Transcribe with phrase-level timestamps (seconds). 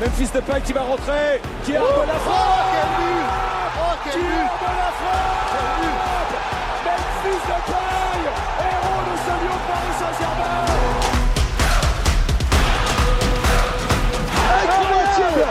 [0.00, 3.26] Memphis Depay qui va rentrer, qui a oh, la frappe Oh, quel but.
[3.76, 4.24] Oh, quel Qui but.
[4.24, 5.60] De la frappe
[6.86, 8.24] Memphis Depay,
[8.64, 10.64] héros de ce lion de Paris Saint-Germain.
[14.62, 15.44] Incroyable.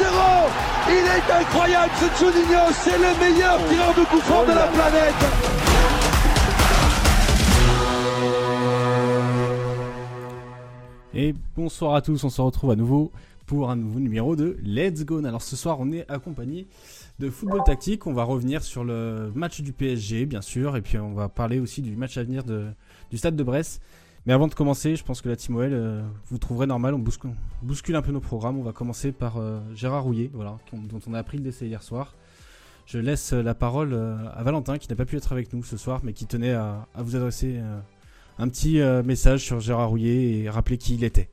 [0.00, 4.68] 1-0 Il est incroyable ce Juninho, c'est le meilleur tireur de coup franc de la
[4.68, 5.22] planète.
[11.14, 13.12] Et bonsoir à tous, on se retrouve à nouveau
[13.52, 15.22] pour un nouveau numéro de Let's Go.
[15.26, 16.66] Alors ce soir, on est accompagné
[17.18, 18.06] de football tactique.
[18.06, 21.58] On va revenir sur le match du PSG, bien sûr, et puis on va parler
[21.58, 23.82] aussi du match à venir du stade de Brest.
[24.24, 27.94] Mais avant de commencer, je pense que la Team euh, vous trouverez normal, on bouscule,
[27.94, 28.58] un peu nos programmes.
[28.58, 31.82] On va commencer par euh, Gérard Rouillet, voilà, dont on a appris le décès hier
[31.82, 32.14] soir.
[32.86, 35.76] Je laisse la parole euh, à Valentin, qui n'a pas pu être avec nous ce
[35.76, 37.60] soir, mais qui tenait à, à vous adresser
[38.38, 41.28] un petit message sur Gérard Rouillet et rappeler qui il était.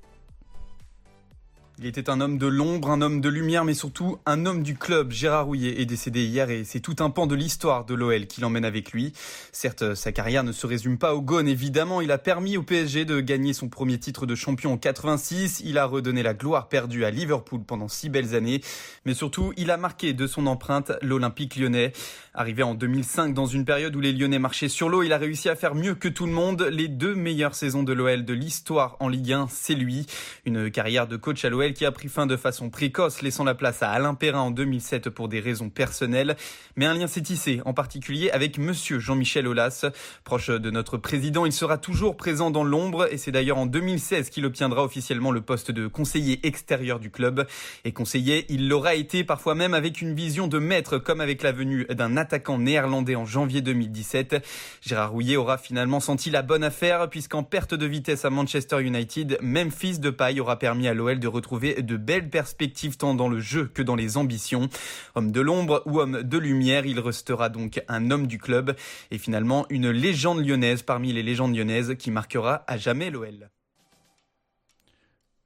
[1.81, 4.75] Il était un homme de l'ombre, un homme de lumière, mais surtout un homme du
[4.75, 5.13] club.
[5.13, 8.41] Gérard Rouillet est décédé hier et c'est tout un pan de l'histoire de l'OL qui
[8.41, 9.13] l'emmène avec lui.
[9.53, 12.01] Certes, sa carrière ne se résume pas au Gone, évidemment.
[12.01, 15.61] Il a permis au PSG de gagner son premier titre de champion en 86.
[15.63, 18.59] Il a redonné la gloire perdue à Liverpool pendant six belles années.
[19.05, 21.93] Mais surtout, il a marqué de son empreinte l'Olympique lyonnais.
[22.33, 25.49] Arrivé en 2005 dans une période où les Lyonnais marchaient sur l'eau, il a réussi
[25.49, 26.61] à faire mieux que tout le monde.
[26.71, 30.05] Les deux meilleures saisons de l'OL de l'histoire en Ligue 1, c'est lui.
[30.45, 33.55] Une carrière de coach à l'OL qui a pris fin de façon précoce, laissant la
[33.55, 36.35] place à Alain Perrin en 2007 pour des raisons personnelles.
[36.75, 39.85] Mais un lien s'est tissé, en particulier avec monsieur Jean-Michel Aulas.
[40.23, 44.29] Proche de notre président, il sera toujours présent dans l'ombre et c'est d'ailleurs en 2016
[44.29, 47.45] qu'il obtiendra officiellement le poste de conseiller extérieur du club.
[47.85, 51.51] Et conseiller, il l'aura été parfois même avec une vision de maître comme avec la
[51.51, 54.45] venue d'un attaquant néerlandais en janvier 2017.
[54.81, 59.37] Gérard Rouillet aura finalement senti la bonne affaire puisqu'en perte de vitesse à Manchester United,
[59.41, 63.65] Memphis Depay aura permis à l'OL de retrouver de belles perspectives tant dans le jeu
[63.65, 64.69] que dans les ambitions.
[65.15, 68.75] Homme de l'ombre ou homme de lumière, il restera donc un homme du club
[69.11, 73.49] et finalement une légende lyonnaise parmi les légendes lyonnaises qui marquera à jamais l'OL.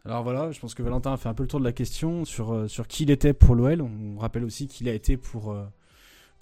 [0.06, 2.26] Alors voilà, je pense que Valentin a fait un peu le tour de la question
[2.26, 3.82] sur, euh, sur qui il était pour l'OL.
[3.82, 5.64] On rappelle aussi qu'il a été pour, euh,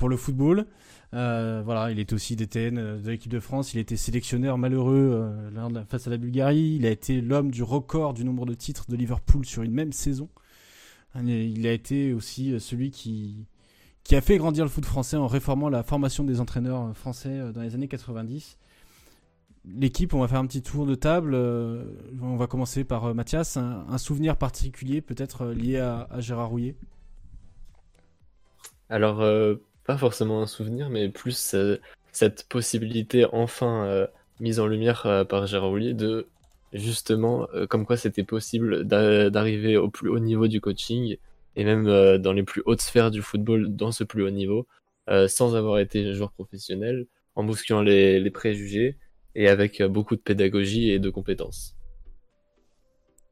[0.01, 0.65] pour le football.
[1.13, 3.75] Euh, voilà, il était aussi DTN de l'équipe de France.
[3.75, 6.77] Il était sélectionneur malheureux euh, face à la Bulgarie.
[6.79, 9.93] Il a été l'homme du record du nombre de titres de Liverpool sur une même
[9.93, 10.27] saison.
[11.23, 13.45] Il a été aussi celui qui,
[14.03, 17.61] qui a fait grandir le foot français en réformant la formation des entraîneurs français dans
[17.61, 18.57] les années 90.
[19.65, 21.35] L'équipe, on va faire un petit tour de table.
[21.35, 23.55] On va commencer par Mathias.
[23.55, 26.75] Un, souvenir particulier peut-être lié à, Gérard Rouillet?
[28.89, 29.55] Alors, euh,
[29.97, 31.77] forcément un souvenir, mais plus euh,
[32.11, 34.07] cette possibilité enfin euh,
[34.39, 36.27] mise en lumière euh, par Gérard de
[36.73, 41.17] justement comme quoi c'était possible d'arriver au plus haut niveau du coaching
[41.57, 41.83] et même
[42.17, 44.65] dans les plus hautes sphères du football dans ce plus haut niveau
[45.27, 48.95] sans avoir été joueur professionnel en bousculant les, les préjugés
[49.35, 51.75] et avec beaucoup de pédagogie et de compétences.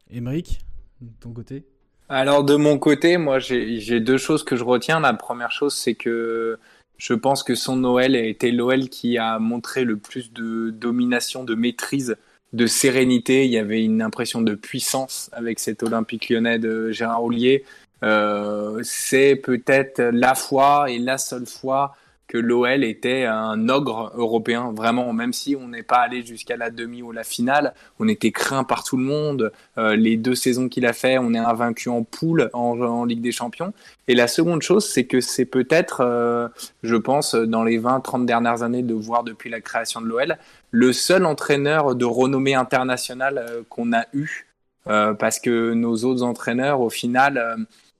[0.09, 0.59] Émeric,
[0.99, 1.63] de ton côté?
[2.09, 4.99] Alors de mon côté, moi j'ai deux choses que je retiens.
[4.99, 6.57] La première chose, c'est que
[6.97, 11.43] je pense que son Noël a été l'Oel qui a montré le plus de domination,
[11.43, 12.17] de maîtrise,
[12.53, 13.45] de sérénité.
[13.45, 17.63] Il y avait une impression de puissance avec cet Olympique lyonnais de Gérard Houllier.
[18.03, 21.95] Euh, c'est peut-être la fois et la seule fois
[22.29, 26.69] que l'OL était un ogre européen, vraiment, même si on n'est pas allé jusqu'à la
[26.69, 29.51] demi ou la finale, on était craint par tout le monde.
[29.79, 33.21] Euh, les deux saisons qu'il a fait, on est invaincu en poule en, en, Ligue
[33.21, 33.73] des Champions.
[34.07, 36.47] Et la seconde chose, c'est que c'est peut-être, euh,
[36.83, 40.37] je pense, dans les 20-30 dernières années de voir depuis la création de l'OL,
[40.69, 44.45] le seul entraîneur de renommée internationale euh, qu'on a eu,
[44.87, 47.57] euh, parce que nos autres entraîneurs, au final,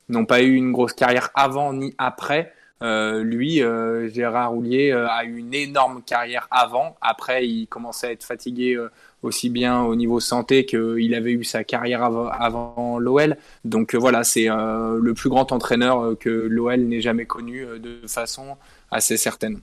[0.08, 2.54] n'ont pas eu une grosse carrière avant ni après.
[2.82, 6.96] Euh, lui, euh, Gérard Roulier, euh, a eu une énorme carrière avant.
[7.02, 8.78] Après, il commençait à être fatigué
[9.22, 13.38] aussi bien au niveau santé qu'il avait eu sa carrière avant, l'OL.
[13.66, 18.58] Donc voilà, c'est le plus grand entraîneur que l'OL n'ait jamais connu de façon
[18.92, 19.60] assez certaine.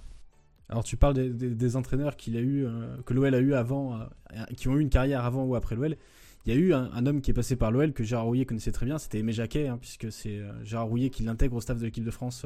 [0.69, 2.67] Alors tu parles des, entraîneurs qu'il a eu,
[3.06, 3.99] que l'OL a eu avant,
[4.56, 5.96] qui ont eu une carrière avant ou après l'OL.
[6.44, 8.44] Il y a eu un, un, homme qui est passé par l'OL que Gérard Rouillet
[8.44, 11.79] connaissait très bien, c'était Aimé Jacquet, hein, puisque c'est Gérard Rouillet qui l'intègre au staff
[11.79, 12.44] de l'équipe de France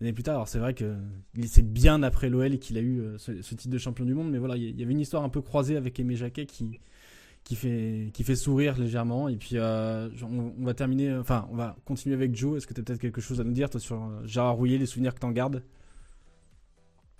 [0.00, 0.34] années plus tard.
[0.34, 0.94] Alors c'est vrai que
[1.46, 4.38] c'est bien après l'OL qu'il a eu ce, ce, titre de champion du monde, mais
[4.38, 6.46] voilà, il y avait une histoire un peu croisée avec Aimé Jacquet
[7.46, 9.28] qui fait sourire légèrement.
[9.28, 12.56] Et puis euh, on, va terminer, enfin on va continuer avec Joe.
[12.56, 15.14] Est-ce que tu as peut-être quelque chose à nous dire sur Gérard Rouillet, les souvenirs
[15.14, 15.62] que t'en gardes?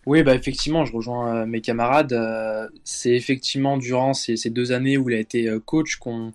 [0.06, 2.12] Oui, bah effectivement, je rejoins euh, mes camarades.
[2.12, 6.32] Euh, c'est effectivement durant ces, deux années où il a été coach qu'on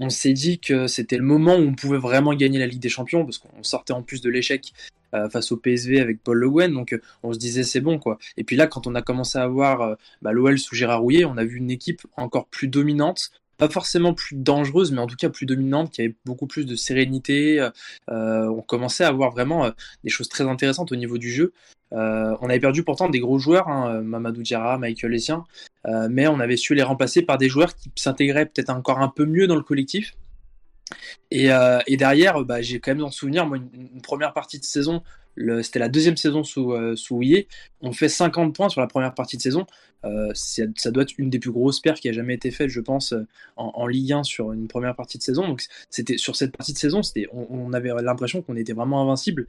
[0.00, 2.88] on s'est dit que c'était le moment où on pouvait vraiment gagner la Ligue des
[2.88, 4.72] Champions, parce qu'on sortait en plus de l'échec
[5.14, 7.98] euh, face au PSV avec Paul Le Guen, donc euh, on se disait c'est bon
[7.98, 8.18] quoi.
[8.36, 11.24] Et puis là, quand on a commencé à voir euh, bah, l'OL sous Gérard Rouillet,
[11.24, 15.16] on a vu une équipe encore plus dominante, pas forcément plus dangereuse, mais en tout
[15.16, 17.68] cas plus dominante, qui avait beaucoup plus de sérénité.
[18.08, 19.70] on commençait à avoir vraiment
[20.02, 21.52] des choses très intéressantes au niveau du jeu.
[21.92, 25.44] on avait perdu pourtant des gros joueurs, hein, Mamadou Diarra, Michael Essien,
[26.10, 29.24] mais on avait su les remplacer par des joueurs qui s'intégraient peut-être encore un peu
[29.24, 30.16] mieux dans le collectif.
[31.30, 34.64] Et, euh, et derrière, bah, j'ai quand même en souvenir, moi, une, première partie de
[34.64, 35.02] saison,
[35.62, 37.20] c'était la deuxième saison sous, euh, sous
[37.80, 39.66] on fait 50 points sur la première partie de saison.
[40.04, 42.80] Euh, ça doit être une des plus grosses pertes qui a jamais été faite, je
[42.80, 43.14] pense,
[43.56, 45.48] en, en, Ligue 1 sur une première partie de saison.
[45.48, 47.00] Donc, c'était sur cette partie de saison,
[47.32, 49.46] on, on avait l'impression qu'on était vraiment invincible.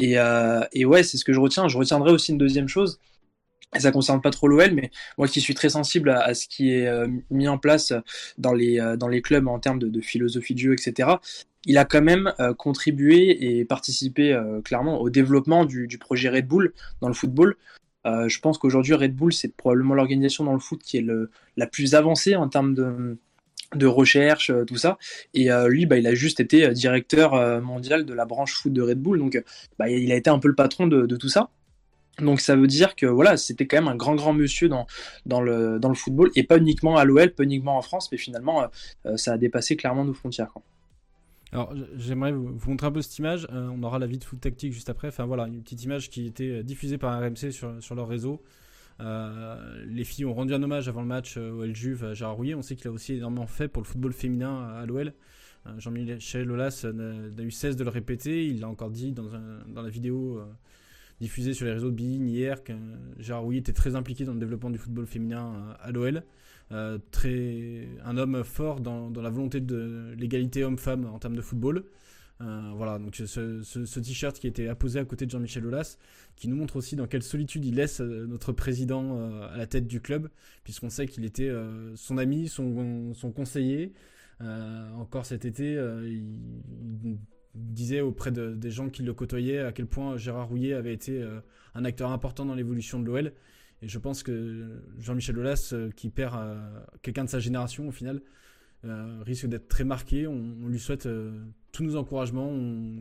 [0.00, 1.68] Euh, et ouais, c'est ce que je retiens.
[1.68, 2.98] Je retiendrai aussi une deuxième chose,
[3.80, 6.86] ça concerne pas trop l'OL, mais moi qui suis très sensible à, ce qui est
[6.86, 7.92] euh, mis en place
[8.38, 11.10] dans les, euh, dans les clubs en termes de, philosophie de jeu, etc.,
[11.66, 16.74] il a quand même euh, contribué et participé clairement au développement du, projet Red Bull
[17.00, 17.56] dans le football.
[18.04, 21.06] je pense qu'aujourd'hui, Red Bull, c'est probablement l'organisation dans le foot qui est
[21.56, 24.98] la plus avancée en termes de, recherche, tout ça.
[25.32, 29.00] Et lui, bah, il a juste été directeur mondial de la branche foot de Red
[29.00, 29.42] Bull, donc
[29.78, 31.48] bah, il a été un peu le patron de tout ça.
[32.20, 34.86] Donc ça veut dire que voilà, c'était quand même un grand grand monsieur dans,
[35.26, 38.18] dans, le, dans le football et pas uniquement à l'OL, pas uniquement en France, mais
[38.18, 38.66] finalement euh,
[39.06, 40.52] euh, ça a dépassé clairement nos frontières.
[41.52, 43.48] Alors j'aimerais vous, montrer un peu cette image.
[43.52, 45.08] Euh, on aura la vie de foot tactique juste après.
[45.08, 48.42] Enfin voilà, une petite image qui était diffusée par RMC sur, sur leur réseau.
[49.00, 52.54] les filles ont rendu un hommage avant le match au L Juve à Gérard Rouillet.
[52.54, 55.12] On sait qu'il a aussi énormément fait pour le football féminin à l'OL.
[55.78, 58.46] Jean-Michel Lolas n'a eu cesse de le répéter.
[58.46, 59.24] Il l'a encore dit dans,
[59.66, 60.40] dans la vidéo
[61.20, 62.72] diffusé sur les réseaux de Bein hier que
[63.32, 66.22] Rouillet était très impliqué dans le développement du football féminin à l'OL.
[66.72, 71.84] Euh, très, un homme fort dans, la volonté de l'égalité homme-femme en termes de football.
[72.40, 75.98] Euh, voilà, donc ce, ce, t-shirt qui était apposé à côté de Jean-Michel Aulas,
[76.36, 79.86] qui nous montre aussi dans quelle solitude il laisse euh, notre président à la tête
[79.86, 80.30] du club,
[80.64, 81.50] puisqu'on sait qu'il était
[81.94, 83.92] son ami, son, son conseiller.
[84.40, 85.74] encore cet été,
[86.04, 87.18] il,
[87.54, 91.40] disait auprès des gens qui le côtoyaient à quel point Gérard Rouillet avait été euh,
[91.74, 93.32] un acteur important dans l'évolution de l'OL.
[93.82, 97.92] Et je pense que Jean-Michel Aulas, euh, qui perd euh, quelqu'un de sa génération au
[97.92, 98.20] final,
[99.22, 100.26] risque d'être très marqué.
[100.26, 101.08] On, lui souhaite
[101.72, 102.52] tous nos encouragements,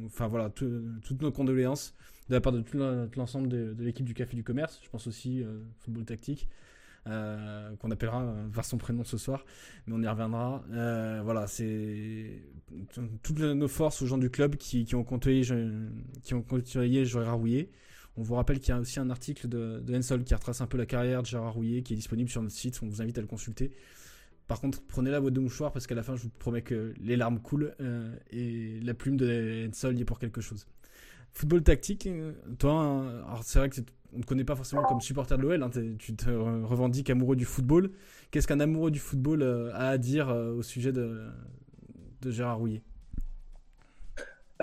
[0.06, 1.94] enfin voilà, toutes nos condoléances
[2.30, 2.64] de la part de
[3.18, 4.80] l'ensemble de, l'équipe du Café du Commerce.
[4.82, 5.44] Je pense aussi
[5.80, 6.48] football tactique.
[7.06, 9.44] Euh, qu'on appellera euh, par son prénom ce soir,
[9.86, 10.64] mais on y reviendra.
[10.72, 12.42] Euh, voilà, c'est
[13.22, 15.42] toutes nos forces aux gens du club qui, ont côtoyé,
[16.24, 16.46] qui ont
[17.04, 17.70] Gérard Rouillet.
[18.16, 20.78] On vous rappelle qu'il y a aussi un article de, de qui retrace un peu
[20.78, 22.80] la carrière de Gérard Rouillet qui est disponible sur notre site.
[22.82, 23.72] On vous invite à le consulter.
[24.48, 26.94] Par contre, prenez la boîte de mouchoirs parce qu'à la fin, je vous promets que
[27.02, 27.76] les larmes coulent
[28.32, 30.68] et la plume de Ensol y est pour quelque chose.
[31.34, 32.08] Football tactique,
[32.60, 33.82] toi, alors c'est vrai que
[34.16, 35.70] on ne connaît pas forcément comme supporter de l'OL, hein,
[36.00, 37.92] tu te revendiques amoureux du football.
[38.32, 41.22] Qu'est-ce qu'un amoureux du football euh, a à dire euh, au sujet de,
[42.22, 42.82] de Gérard Rouillet?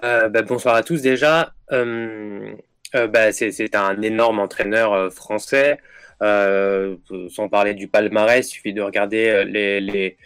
[0.04, 1.54] Euh, bah, Bonsoir à tous déjà.
[1.70, 5.78] Bah, c'est un énorme entraîneur français.
[6.20, 10.16] sans parler du palmarès, il suffit de regarder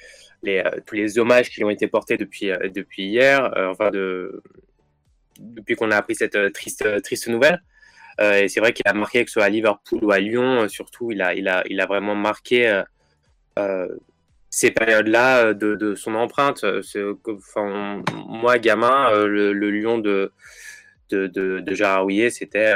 [0.86, 2.50] tous les hommages qui ont été portés depuis,
[2.96, 4.42] hier, enfin de,
[5.38, 7.62] depuis qu'on a appris cette triste nouvelle.
[8.20, 10.62] Euh, et c'est vrai qu'il a marqué, que ce soit à Liverpool ou à Lyon,
[10.62, 12.82] euh, surtout, il a, il a, il a vraiment marqué
[13.58, 13.88] euh,
[14.50, 16.64] ces périodes-là de, de, son empreinte.
[18.26, 20.32] Moi, gamin, le, le, Lyon de,
[21.10, 22.74] de, de, de Gérard c'était,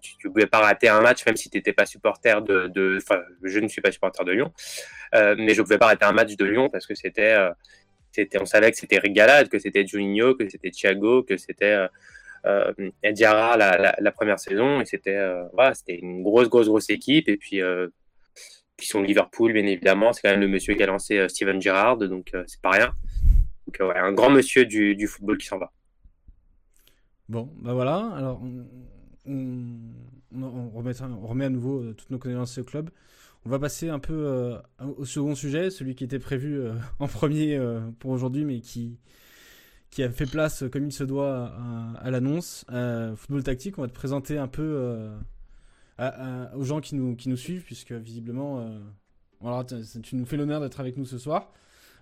[0.00, 3.20] tu ne pouvais pas rater un match, même si tu n'étais pas supporter de, Enfin,
[3.42, 4.52] je ne suis pas supporter de Lyon,
[5.12, 7.36] mais je ne pouvais pas rater un match de Lyon parce que c'était,
[8.10, 11.88] c'était on savait que c'était Rigalade, que c'était Juninho, que c'était Thiago, que c'était
[12.48, 12.72] euh,
[13.12, 17.36] Diarra la, première saison et c'était euh, voilà, c'était une grosse grosse grosse équipe et
[17.36, 17.88] puis euh,
[18.80, 21.98] sont Liverpool bien évidemment c'est quand même le monsieur qui a lancé euh, Steven Gerrard
[21.98, 22.92] donc c'est pas rien.
[23.80, 25.72] Un grand monsieur du, football qui s'en va.
[27.28, 28.40] Bon bah voilà alors
[29.26, 32.90] on, remet, on remet à nouveau toutes nos connaissances au club.
[33.44, 34.56] On va passer un peu
[34.96, 36.60] au second sujet, celui qui était prévu
[36.98, 37.60] en premier
[37.98, 38.98] pour aujourd'hui, mais qui,
[39.90, 41.52] qui a fait place comme il se doit
[42.00, 42.64] à, l'annonce.
[42.70, 44.62] Euh, football tactique, on va te présenter un peu
[46.00, 49.62] euh, aux gens qui nous, qui nous suivent, puisque visiblement, euh,
[50.02, 51.52] tu nous fais l'honneur d'être avec nous ce soir.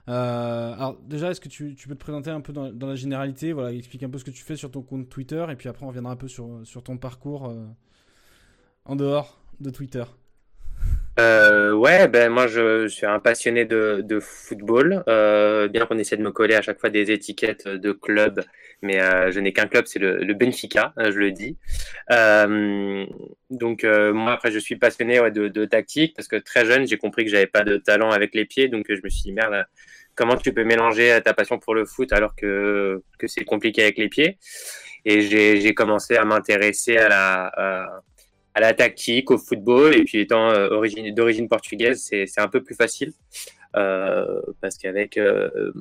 [0.07, 3.53] alors déjà, est-ce que tu, tu, peux te présenter un peu dans, dans, la généralité,
[3.53, 5.85] voilà, explique un peu ce que tu fais sur ton compte Twitter, et puis après
[5.85, 7.55] on reviendra un peu sur, sur ton parcours
[8.85, 10.05] en dehors de Twitter.
[11.19, 15.03] Euh, ouais, ben moi je, suis un passionné de, de football.
[15.09, 18.45] Euh, bien qu'on essaie de me coller à chaque fois des étiquettes de club,
[18.83, 21.57] mais euh, je n'ai qu'un club, c'est le, le, Benfica, euh, je le dis.
[22.11, 23.07] Euh,
[23.51, 26.99] donc moi après je suis passionné ouais, de, de, tactique parce que très jeune j'ai
[26.99, 29.65] compris que j'avais pas de talent avec les pieds, donc je me suis dit merde,
[30.15, 33.99] comment tu peux mélanger ta passion pour le foot alors que que c'est compliqué avec
[33.99, 34.39] les pieds?
[35.07, 38.03] Et j'ai commencé à m'intéresser à la à,
[38.57, 39.95] à la tactique, au football.
[39.95, 40.69] Et puis étant euh,
[41.13, 43.13] d'origine portugaise, c'est un peu plus facile
[43.77, 45.73] euh, parce qu'avec euh,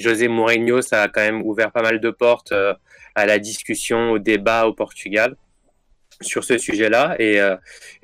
[0.00, 2.52] José Mourinho, ça a quand même ouvert pas mal de portes
[3.14, 5.36] à la discussion, au débat au Portugal
[6.20, 7.14] sur ce sujet-là.
[7.20, 7.40] Et,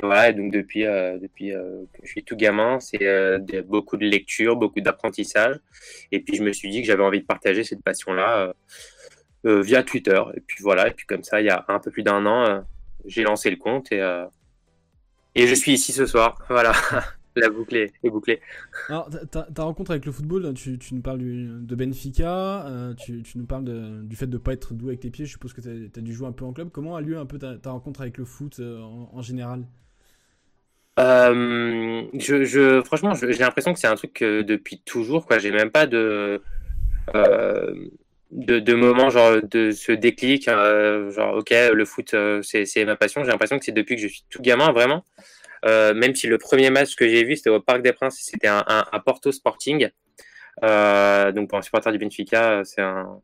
[0.00, 5.56] voilà, donc depuis, depuis que je suis tout gamin, c'est beaucoup de lecture, beaucoup d'apprentissage.
[6.12, 8.54] Et puis je me suis dit que j'avais envie de partager cette passion-là
[9.44, 10.22] via Twitter.
[10.36, 12.64] Et puis voilà, et puis comme ça, il y a un peu plus d'un an,
[13.06, 14.26] j'ai lancé le compte et, euh,
[15.34, 16.38] et je suis ici ce soir.
[16.48, 16.72] Voilà,
[17.36, 18.40] la boucle est, bouclée.
[18.88, 23.38] Alors, ta, rencontre avec le football, tu, tu nous parles de Benfica, euh, tu, tu,
[23.38, 23.64] nous parles
[24.04, 26.02] du fait de ne pas être doux avec tes pieds, je suppose que tu as,
[26.02, 26.70] dû jouer un peu en club.
[26.70, 29.64] Comment a lieu un peu ta, rencontre avec le foot euh, en, général?
[30.96, 35.26] Je, je, franchement, j'ai l'impression que c'est un truc que depuis toujours.
[35.26, 36.40] Quoi, j'ai même pas de
[38.34, 42.96] de, de moments genre de ce déclic euh, genre ok le foot euh, c'est ma
[42.96, 43.22] passion.
[43.24, 45.04] J'ai l'impression que c'est depuis que je suis tout gamin vraiment.
[45.64, 48.48] Euh, même si le premier match que j'ai vu c'était au Parc des Princes c'était
[48.48, 49.88] un, un, Porto Sporting.
[50.60, 53.20] Donc pour un supporter du Benfica c'est un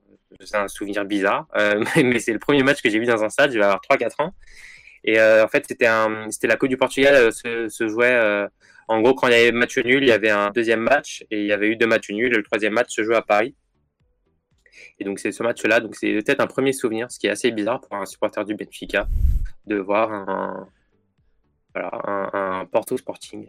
[0.55, 1.49] un souvenir bizarre.
[1.97, 4.23] Mais c'est le premier match que j'ai vu dans un stade je vais avoir 3-4
[4.23, 4.35] ans.
[5.03, 8.47] Et en fait c'était un c'était la Coupe du Portugal se, se jouait
[8.87, 11.41] en gros quand il y avait match nul il y avait un deuxième match et
[11.41, 12.33] il y avait eu deux matchs nuls.
[12.33, 13.57] Le troisième match se jouait à Paris
[14.99, 17.51] et donc c'est ce match-là, donc c'est peut-être un premier souvenir, ce qui est assez
[17.51, 19.09] bizarre pour un supporter du Benfica,
[19.67, 20.69] de voir un,
[21.75, 21.91] voilà,
[22.33, 23.47] un, Porto Sporting.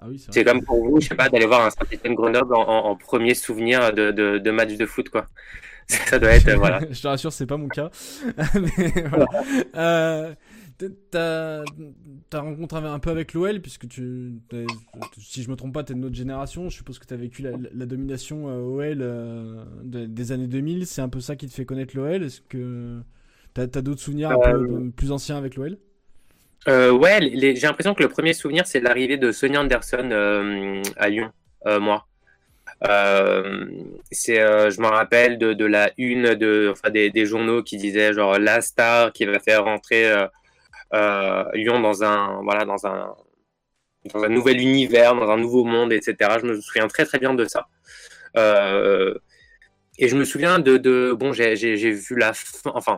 [0.00, 2.96] Ah oui, c'est comme pour vous, je sais pas, d'aller voir un Saint-Etienne Grenoble en,
[2.96, 5.26] premier souvenir de, de, match de foot, quoi.
[5.86, 6.80] Ça doit être, voilà.
[6.90, 7.90] je te rassure, c'est pas mon cas.
[8.54, 9.26] Mais, voilà.
[9.76, 10.34] euh,
[10.88, 11.64] ta,
[12.30, 14.34] ta rencontre un peu avec l'OL, puisque tu,
[15.18, 16.68] si je me trompe pas, tu es de notre génération.
[16.68, 20.86] Je suppose que tu as vécu la, domination euh, OL euh, des années 2000.
[20.86, 22.22] C'est un peu ça qui te fait connaître l'OL.
[22.22, 23.00] Est-ce que
[23.54, 25.78] tu as, d'autres souvenirs un peu euh, plus anciens avec l'OL
[26.66, 31.30] Ouais, j'ai l'impression que le premier souvenir, c'est l'arrivée de Sonia Anderson à Lyon,
[31.80, 32.06] moi.
[34.10, 38.12] c'est, je me rappelle de, de, la une de, enfin, des, des, journaux qui disaient
[38.12, 40.26] genre la star qui va faire rentrer euh,
[40.92, 43.14] Lyon dans un voilà dans un
[44.12, 46.16] dans un nouvel univers, dans un nouveau monde, etc.
[46.40, 47.68] Je me souviens très très bien de ça.
[48.36, 49.14] Euh,
[49.98, 52.96] et je me souviens de, de bon, j'ai vu la fin, enfin,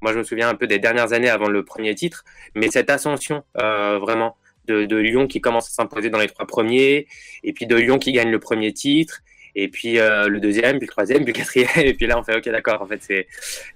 [0.00, 2.24] moi je me souviens un peu des dernières années avant le premier titre,
[2.54, 6.46] mais cette ascension euh, vraiment de, de, Lyon qui commence à s'imposer dans les trois
[6.46, 7.06] premiers,
[7.42, 9.22] et puis de Lyon qui gagne le premier titre,
[9.56, 12.22] et puis euh, le deuxième, puis le troisième, puis le quatrième, et puis là on
[12.22, 12.82] fait ok d'accord.
[12.82, 13.26] En fait, c'est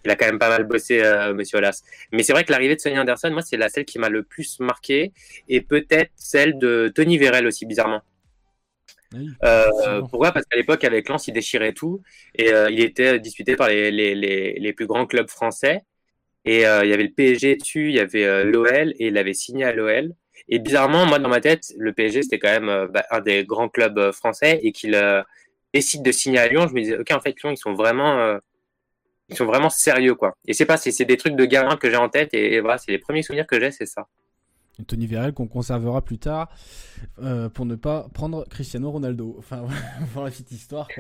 [0.05, 1.83] il a quand même pas mal bossé, euh, Monsieur Olas.
[2.13, 4.23] Mais c'est vrai que l'arrivée de Sonny Anderson, moi c'est la celle qui m'a le
[4.23, 5.13] plus marqué,
[5.49, 8.03] et peut-être celle de Tony Vérel aussi bizarrement.
[9.43, 10.33] euh, pourquoi?
[10.33, 12.01] Parce qu'à l'époque, avec Lens, il déchirait tout
[12.37, 15.83] et euh, il était disputé par les, les, les, les, plus grands clubs français.
[16.45, 19.19] Et euh, il y avait le PSG dessus, il y avait euh, l'OL et il
[19.19, 20.15] avait signé à l'OL.
[20.49, 23.69] Et bizarrement, moi, dans ma tête, le PSG, c'était quand même bah, un des grands
[23.69, 24.95] clubs français et qu'il
[25.73, 28.19] décide de signer à Lyon, je me disais, ok, en fait, Lyon, ils sont vraiment,
[28.19, 28.39] euh,
[29.29, 30.37] ils sont vraiment sérieux, quoi.
[30.47, 32.91] Et c'est pas, c'est des trucs de gamin que j'ai en tête, et, voilà, c'est
[32.91, 34.07] les premiers souvenirs que j'ai, c'est ça.
[34.87, 36.49] Tony Vérel qu'on conservera plus tard
[37.19, 39.37] euh, pour ne pas prendre Cristiano Ronaldo.
[39.39, 39.67] Enfin,
[40.15, 40.89] pour la petite histoire.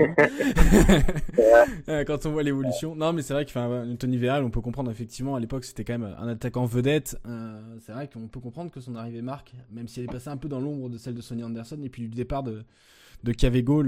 [1.88, 2.94] Euh, quand on voit l'évolution.
[2.94, 5.98] Non, mais c'est vrai que Tony Vérel, on peut comprendre effectivement à l'époque c'était quand
[5.98, 7.16] même un attaquant vedette.
[7.80, 10.36] c'est vrai qu'on peut comprendre que son arrivée marque, même si elle est passée un
[10.36, 12.64] peu dans l'ombre de celle de Sonny Anderson et puis du départ de,
[13.24, 13.84] de Cavego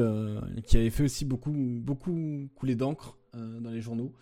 [0.65, 4.13] qui avait fait aussi beaucoup, beaucoup couler d'encre euh, dans les journaux.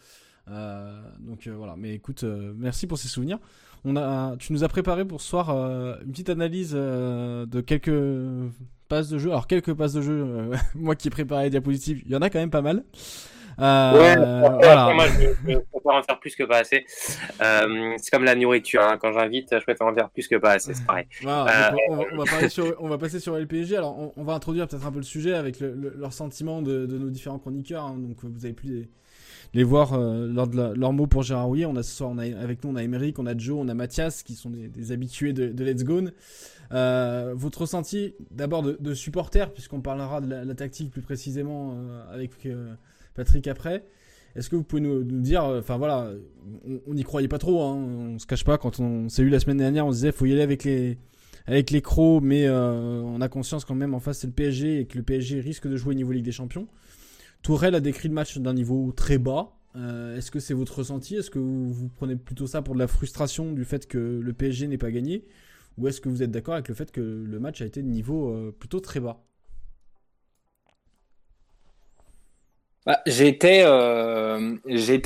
[0.49, 2.25] Euh, donc euh, voilà, mais écoute,
[2.57, 3.39] merci pour ces souvenirs.
[3.85, 5.51] On a, tu nous as préparé pour ce soir
[6.05, 8.53] une petite analyse de quelques
[8.89, 9.31] passes de jeu.
[9.31, 12.31] Alors quelques passes de jeu, moi qui ai préparé les diapositives, il y en a
[12.31, 12.85] quand même pas mal.
[13.59, 14.93] Euh, ouais, voilà.
[14.95, 16.85] moi, je, préfère en faire plus que pas assez.
[17.41, 18.83] Euh, c'est comme la nourriture.
[18.83, 18.99] Hein.
[19.01, 20.75] Quand j'invite, je préfère en faire plus que pas assez.
[20.75, 21.07] C'est pareil.
[21.23, 23.77] Voilà, euh, on, va, sur, on, va, passer sur LPG.
[23.77, 26.99] Alors, on, va introduire peut-être un peu le sujet avec le, leurs sentiments de, de,
[26.99, 27.85] nos différents chroniqueurs.
[27.85, 27.97] Hein.
[27.99, 28.89] Donc, vous avez pu les,
[29.55, 31.67] les voir euh, lors de leurs mots pour Gérard Rouillet.
[31.67, 33.69] On a ce soir, on a, avec nous, on a Émeric, on a Joe, on
[33.69, 36.01] a Mathias, qui sont des, des habitués de, de Let's Go.
[36.73, 41.77] Euh, votre ressenti d'abord de, de supporter, puisqu'on parlera de la, la, tactique plus précisément
[42.13, 42.47] avec
[43.21, 43.85] Patrick après.
[44.35, 46.11] Est-ce que vous pouvez nous, dire, euh, enfin voilà,
[46.87, 49.41] on n'y croyait pas trop, hein, on se cache pas, quand on s'est eu la
[49.41, 50.97] semaine dernière, on se disait faut y aller avec les,
[51.47, 54.87] avec les crocs, mais on a conscience quand même en face c'est le PSG et
[54.87, 56.67] que le PSG risque de jouer au niveau Ligue des Champions.
[57.43, 59.53] Tourelle a décrit le match d'un niveau très bas.
[59.75, 61.17] Est-ce que c'est votre ressenti?
[61.17, 64.33] Est-ce que vous, vous, prenez plutôt ça pour de la frustration du fait que le
[64.33, 65.27] PSG n'ait pas gagné?
[65.77, 67.89] Ou est-ce que vous êtes d'accord avec le fait que le match a été de
[67.89, 69.23] niveau plutôt très bas?
[72.87, 74.57] Bah, j'étais, euh,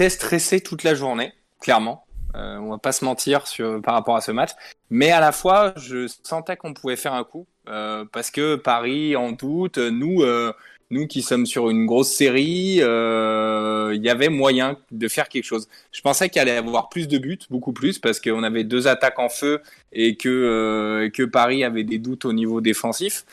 [0.08, 2.04] stressé toute la journée, clairement.
[2.36, 4.50] Euh, on va pas se mentir sur, par rapport à ce match.
[4.90, 7.46] Mais à la fois, je sentais qu'on pouvait faire un coup.
[7.68, 10.52] Euh, parce que Paris en doute, nous, euh,
[10.90, 15.44] nous qui sommes sur une grosse série, euh, il y avait moyen de faire quelque
[15.44, 15.68] chose.
[15.90, 18.86] Je pensais qu'il allait y avoir plus de buts, beaucoup plus, parce qu'on avait deux
[18.86, 19.62] attaques en feu
[19.92, 23.24] et que, euh, que Paris avait des doutes au niveau défensif.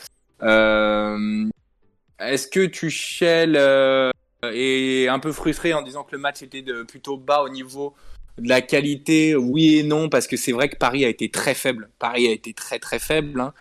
[2.20, 3.58] Est-ce que Tuchel
[4.44, 7.94] et un peu frustré en disant que le match était de, plutôt bas au niveau
[8.38, 11.54] de la qualité, oui et non, parce que c'est vrai que Paris a été très
[11.54, 11.90] faible.
[12.00, 13.40] Paris a été très très faible.
[13.40, 13.54] Hein.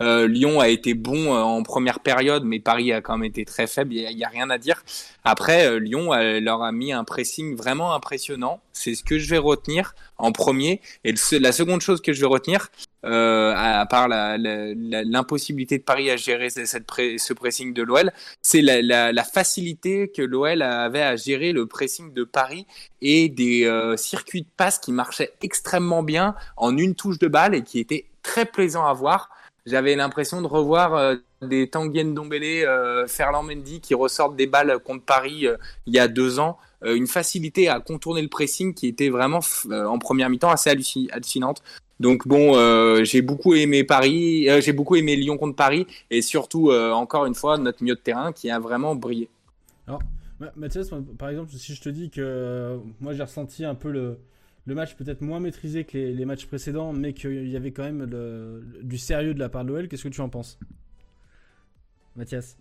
[0.00, 3.44] Euh, Lyon a été bon euh, en première période, mais Paris a quand même été
[3.44, 3.92] très faible.
[3.92, 4.82] Il n'y a, rien à dire.
[5.24, 8.60] Après, euh, Lyon leur a mis un pressing vraiment impressionnant.
[8.72, 10.80] C'est ce que je vais retenir en premier.
[11.04, 12.70] Et la seconde chose que je vais retenir,
[13.04, 19.12] euh, à, part l'impossibilité de Paris à gérer cette ce pressing de l'OL, c'est la,
[19.12, 22.66] la, facilité que l'OL avait à gérer le pressing de Paris
[23.02, 27.54] et des euh, circuits de passe qui marchaient extrêmement bien en une touche de balle
[27.54, 29.30] et qui étaient très plaisants à voir.
[29.66, 34.78] J'avais l'impression de revoir euh, des Tanguy Ndombele, euh, Ferland Mendy qui ressortent des balles
[34.84, 35.56] contre Paris euh,
[35.86, 36.58] il y a deux ans.
[36.82, 41.62] une facilité à contourner le pressing qui était vraiment en première mi-temps assez hallucinante.
[42.00, 47.26] Donc bon, j'ai beaucoup aimé Paris, j'ai beaucoup aimé Lyon contre Paris et surtout encore
[47.26, 49.28] une fois notre milieu de terrain qui a vraiment brillé.
[49.86, 50.02] Alors
[50.56, 54.18] Mathias, par exemple, si je te dis que moi j'ai ressenti un peu le,
[54.66, 58.06] le match peut-être moins maîtrisé que les, matchs précédents, mais qu'il y avait quand même
[58.82, 59.88] du sérieux de la part de l'OL.
[59.88, 60.58] Qu'est-ce que tu en penses?
[62.16, 62.56] Mathias?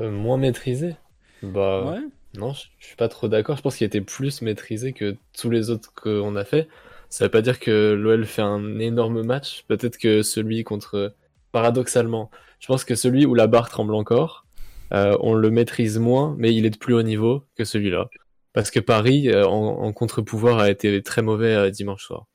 [0.00, 0.96] Euh, Moins maîtrisé?
[1.42, 1.98] Bah ouais.
[2.34, 3.56] non, je, suis pas trop d'accord.
[3.56, 6.68] Je pense qu'il était plus maîtrisé que tous les autres qu'on a fait.
[7.12, 9.64] Ça veut pas dire que l'OL fait un énorme match.
[9.68, 11.14] Peut-être que celui contre,
[11.52, 14.46] paradoxalement, je pense que celui où la barre tremble encore,
[14.94, 18.08] euh, on le maîtrise moins, mais il est de plus haut niveau que celui-là.
[18.54, 22.28] Parce que Paris, euh, en, contre-pouvoir, a été très mauvais euh, dimanche soir.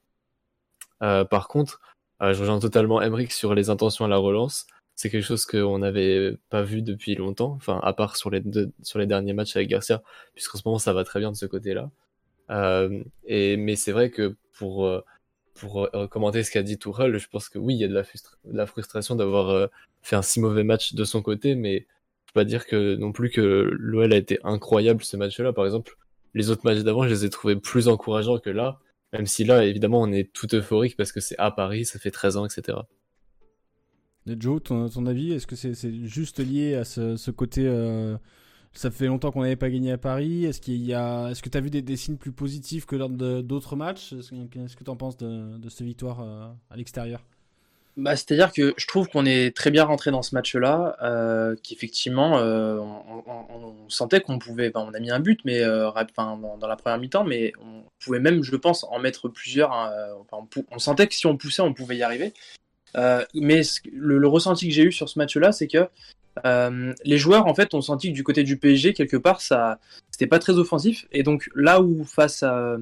[1.01, 1.81] Euh, par contre,
[2.21, 4.67] je rejoins totalement Emmerich sur les intentions à la relance.
[4.93, 8.43] C'est quelque chose qu'on n'avait pas vu depuis longtemps, enfin, à part sur les,
[8.83, 10.03] sur les derniers matchs avec Garcia,
[10.35, 11.89] puisqu'en ce moment, ça va très bien de ce côté-là.
[12.49, 14.89] Et, mais c'est vrai que pour,
[15.53, 18.03] pour commenter ce qu'a dit Tourelle, je pense que oui, il y a de
[18.45, 19.69] la, frustration d'avoir
[20.01, 21.87] fait un si mauvais match de son côté, mais
[22.27, 25.53] peux pas dire que non plus que l'OL a été incroyable ce match-là.
[25.53, 25.97] Par exemple,
[26.33, 28.79] les autres matchs d'avant, je les ai trouvés plus encourageants que là.
[29.13, 32.11] Même si là, évidemment, on est tout euphorique parce que c'est à Paris, ça fait
[32.11, 32.79] 13 ans, etc.
[34.27, 35.73] Joe, ton, avis, est-ce que c'est
[36.05, 38.17] juste lié à ce, côté euh,
[38.73, 40.45] Ça fait longtemps qu'on n'avait pas gagné à Paris.
[40.45, 43.09] Est-ce qu'il y a, est-ce que tu as vu des, signes plus positifs que lors
[43.09, 44.13] d'autres matchs?
[44.51, 47.23] Qu'est-ce que tu en penses de, cette victoire euh, à l'extérieur?
[47.97, 52.37] Bah, C'est-à-dire que je trouve qu'on est très bien rentré dans ce match-là, euh, qu'effectivement,
[52.37, 56.99] euh, on, sentait qu'on pouvait, on a mis un but, mais euh, dans, la première
[56.99, 59.73] mi-temps, mais on pouvait même, je pense, en mettre plusieurs.
[59.73, 59.91] Hein,
[60.71, 62.33] on, sentait que si on poussait, on pouvait y arriver.
[63.33, 65.89] mais le, ressenti que j'ai eu sur ce match-là, c'est que
[66.43, 69.79] les joueurs, en fait, ont senti que du côté du PSG, quelque part, ça,
[70.11, 71.05] c'était pas très offensif.
[71.11, 72.77] Et donc là où face à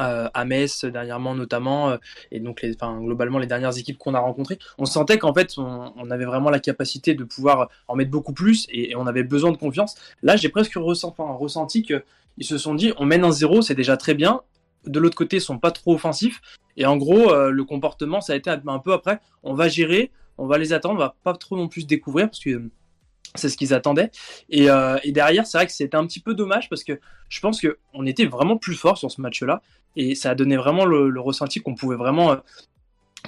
[0.00, 1.96] euh, à Metz dernièrement notamment, euh,
[2.32, 6.24] et donc globalement les dernières équipes qu'on a rencontrées, on sentait qu'en fait on, avait
[6.24, 9.94] vraiment la capacité de pouvoir en mettre beaucoup plus et, on avait besoin de confiance.
[10.22, 12.02] Là j'ai presque ressenti, enfin, ressenti qu'ils
[12.40, 14.40] se sont dit on mène un zéro, c'est déjà très bien.
[14.86, 16.40] De l'autre côté, ils sont pas trop offensifs
[16.78, 19.20] et en gros euh, le comportement ça a été un peu après.
[19.42, 22.40] On va gérer, on va les attendre, on va pas trop non plus découvrir parce
[22.40, 22.70] que
[23.34, 24.10] c'est ce qu'ils attendaient.
[24.48, 27.40] Et, euh, et derrière, c'est vrai que c'était un petit peu dommage parce que je
[27.40, 29.62] pense qu'on était vraiment plus fort sur ce match-là.
[29.96, 32.36] Et ça a donné vraiment le, ressenti qu'on pouvait vraiment euh,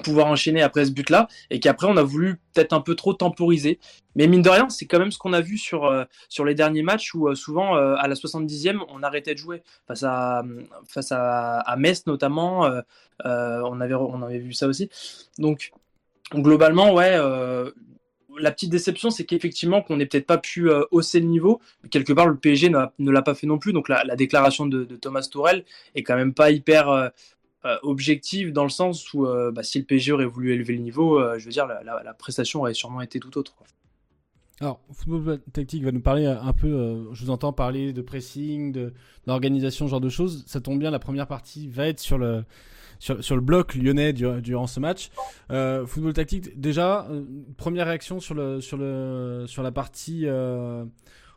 [0.03, 1.29] pouvoir enchaîner après ce but-là.
[1.51, 3.79] Et qu'après, on a voulu peut-être un peu trop temporiser.
[4.15, 6.55] Mais mine de rien, c'est quand même ce qu'on a vu sur, euh, sur les
[6.55, 9.63] derniers matchs où souvent, à la 70e, on arrêtait de jouer.
[9.89, 10.45] Face à,
[10.89, 12.71] face à Metz notamment,
[13.25, 14.89] on, avait, on avait vu ça aussi.
[15.39, 15.73] Donc,
[16.35, 17.17] globalement, ouais
[18.39, 21.61] la petite déception, c'est qu'effectivement, qu'on n'ait peut-être pas pu euh, hausser le niveau.
[21.91, 23.73] quelque part, le PSG ne l'a pas fait non plus.
[23.73, 27.09] Donc la, déclaration de, Thomas Tourel est quand même pas hyper euh,
[27.65, 31.21] euh, objective dans le sens où bah, si le PSG aurait voulu élever le niveau,
[31.39, 33.55] je veux dire, la, prestation aurait sûrement été tout autre.
[34.61, 38.91] Alors, Football Tactique va nous parler un peu, je vous entends parler de pressing,
[39.27, 40.45] d'organisation, ce genre de choses.
[40.47, 42.45] Ça tombe bien, la première partie va être sur le,
[42.99, 45.11] sur, le bloc lyonnais durant, ce match.
[45.51, 47.23] Euh, football tactique, déjà, euh,
[47.57, 50.85] première réaction sur, la partie, euh,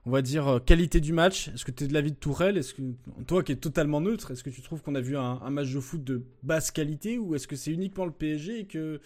[0.06, 1.50] on va dire, qualité du match.
[1.50, 2.58] Est-ce que tu es de l'avis de Tourelle?
[2.58, 2.82] Est-ce que
[3.28, 5.80] toi qui es totalement neutre, est-ce que tu trouves qu'on a vu un, match de
[5.80, 9.00] foot de basse qualité ou est-ce que c'est uniquement le PSG et que,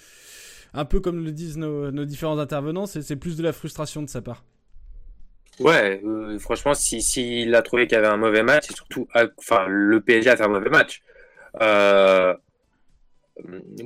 [0.74, 4.22] un peu comme le disent nos, différents intervenants, c'est plus de la frustration de sa
[4.22, 4.44] part?
[5.60, 6.02] Ouais,
[6.40, 10.02] franchement, si s'il a trouvé qu'il y avait un mauvais match, c'est surtout, enfin, le
[10.02, 11.04] PSG a fait un mauvais match.
[11.62, 12.34] Euh,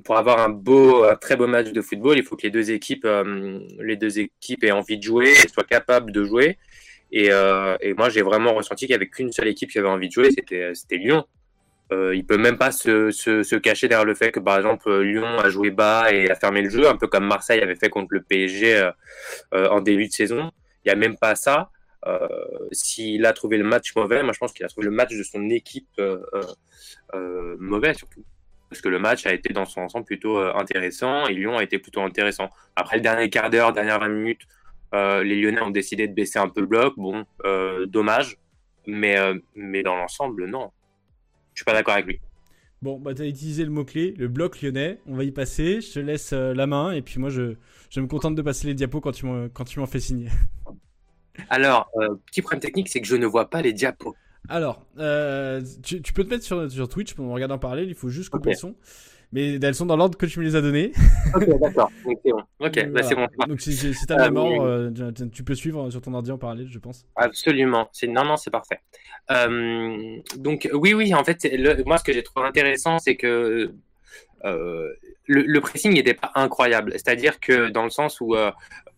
[0.03, 2.71] pour avoir un beau, un très beau match de football, il faut que les deux
[2.71, 6.57] équipes, euh, les deux équipes aient envie de jouer, soient capables de jouer.
[7.11, 9.87] Et, euh, et moi, j'ai vraiment ressenti qu'il n'y avait qu'une seule équipe qui avait
[9.87, 11.25] envie de jouer, c'était Lyon.
[11.93, 15.39] Euh, il peut même pas se, se, cacher derrière le fait que, par exemple, Lyon
[15.39, 18.09] a joué bas et a fermé le jeu, un peu comme Marseille avait fait contre
[18.11, 18.91] le PSG
[19.53, 20.51] en début de saison.
[20.83, 21.71] Il n'y a même pas ça.
[22.07, 22.27] Euh,
[22.71, 25.23] S'il a trouvé le match mauvais, moi je pense qu'il a trouvé le match de
[25.23, 26.21] son équipe euh,
[27.13, 28.23] euh, mauvais surtout.
[28.69, 31.79] Parce que le match a été dans son ensemble plutôt intéressant et Lyon a été
[31.79, 32.49] plutôt intéressant.
[32.75, 34.41] Après le dernier quart d'heure, dernière 20 minutes,
[34.91, 36.93] les Lyonnais ont décidé de baisser un peu le bloc.
[36.97, 37.23] Bon,
[37.87, 38.37] dommage.
[38.85, 39.15] Mais,
[39.55, 40.69] mais dans l'ensemble, non.
[41.53, 42.19] Je suis pas d'accord avec lui.
[42.81, 44.99] Bon, bah, tu as utilisé le mot-clé, le bloc lyonnais.
[45.07, 45.79] On va y passer.
[45.79, 47.55] Je te laisse la main et puis moi, je,
[47.89, 49.25] je me contente de passer les diapos quand tu
[49.79, 50.27] m'en fais signer.
[51.49, 54.15] Alors, euh, petit problème technique, c'est que je ne vois pas les diapos.
[54.49, 57.83] Alors, euh, tu, tu, peux te mettre sur, sur Twitch pour me regarder en parler.
[57.83, 58.55] Il faut juste couper okay.
[58.55, 58.75] le son.
[59.33, 60.93] Mais elles sont dans l'ordre que tu me les as données.
[61.35, 61.91] Ok, d'accord.
[62.05, 62.43] Donc c'est bon.
[62.59, 63.27] Ok, bah, c'est bon.
[63.47, 66.79] Donc si, si t'as la euh, tu peux suivre sur ton ordi en parallèle, je
[66.79, 67.05] pense.
[67.17, 67.89] Absolument.
[67.91, 68.79] C'est non, non, c'est parfait.
[69.31, 71.13] Euh, donc oui, oui.
[71.13, 71.83] En fait, le...
[71.83, 73.73] moi, ce que j'ai trouvé intéressant, c'est que
[74.45, 74.93] euh,
[75.25, 76.93] le, le, pressing n'était pas incroyable.
[76.93, 78.33] C'est-à-dire que dans le sens où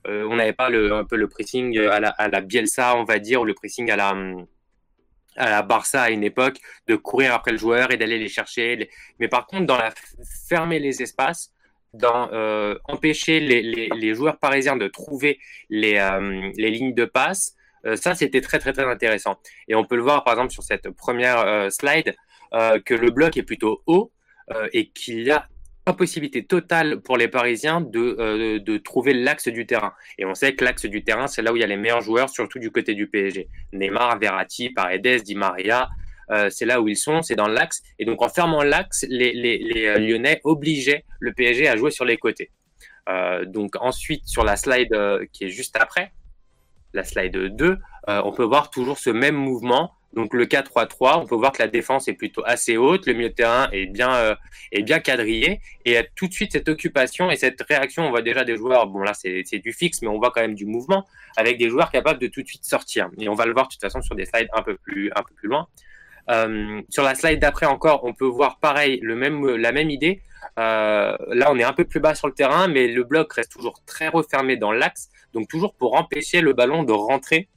[0.07, 3.45] euh, on n'avait pas un peu le pressing à la, Bielsa, on va dire, ou
[3.45, 4.15] le pressing à la
[5.35, 6.57] à la Barça à une époque,
[6.87, 8.89] de courir après le joueur et d'aller les chercher.
[9.19, 9.93] Mais par contre, dans la
[10.49, 11.53] fermer les espaces,
[11.93, 17.55] dans euh, empêcher les, joueurs parisiens de trouver les, euh, les lignes de passe,
[17.95, 19.37] ça c'était très très très intéressant.
[19.69, 22.15] Et on peut le voir par exemple sur cette première slide
[22.51, 24.11] que le bloc est plutôt haut
[24.73, 25.47] et qu'il y a
[25.89, 29.93] impossibilité totale pour les Parisiens de, euh, de trouver l'axe du terrain.
[30.17, 32.01] Et on sait que l'axe du terrain, c'est là où il y a les meilleurs
[32.01, 33.47] joueurs, surtout du côté du PSG.
[33.73, 35.89] Neymar, Verratti, Paredes, Di Maria,
[36.31, 37.81] euh, c'est là où ils sont, c'est dans l'axe.
[37.97, 42.05] Et donc en fermant l'axe, les, les, les, Lyonnais obligeaient le PSG à jouer sur
[42.05, 42.51] les côtés.
[43.09, 44.95] Euh, donc ensuite, sur la slide
[45.33, 46.11] qui est juste après,
[46.93, 51.35] la slide 2, on peut voir toujours ce même mouvement donc le 4-3-3, on peut
[51.35, 54.35] voir que la défense est plutôt assez haute, le milieu de terrain est bien, euh,
[54.71, 58.07] est bien quadrillé, et il y a tout de suite cette occupation et cette réaction.
[58.07, 60.55] On voit déjà des joueurs, bon là c'est du fixe, mais on voit quand même
[60.55, 61.05] du mouvement,
[61.37, 63.09] avec des joueurs capables de tout de suite sortir.
[63.19, 65.21] Et on va le voir de toute façon sur des slides un peu plus, un
[65.21, 65.67] peu plus loin.
[66.29, 70.21] Euh, sur la slide d'après encore, on peut voir pareil, le même, la même idée.
[70.57, 73.51] Euh, là, on est un peu plus bas sur le terrain, mais le bloc reste
[73.51, 77.47] toujours très refermé dans l'axe, donc toujours pour empêcher le ballon de rentrer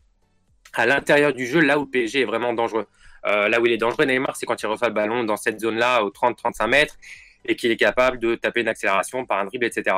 [0.74, 2.86] à l'intérieur du jeu, là où PSG est vraiment dangereux.
[3.26, 5.60] Euh, là où il est dangereux, Neymar, c'est quand il reçoit le ballon dans cette
[5.60, 6.96] zone-là, aux 30-35 mètres,
[7.44, 9.96] et qu'il est capable de taper une accélération par un dribble, etc.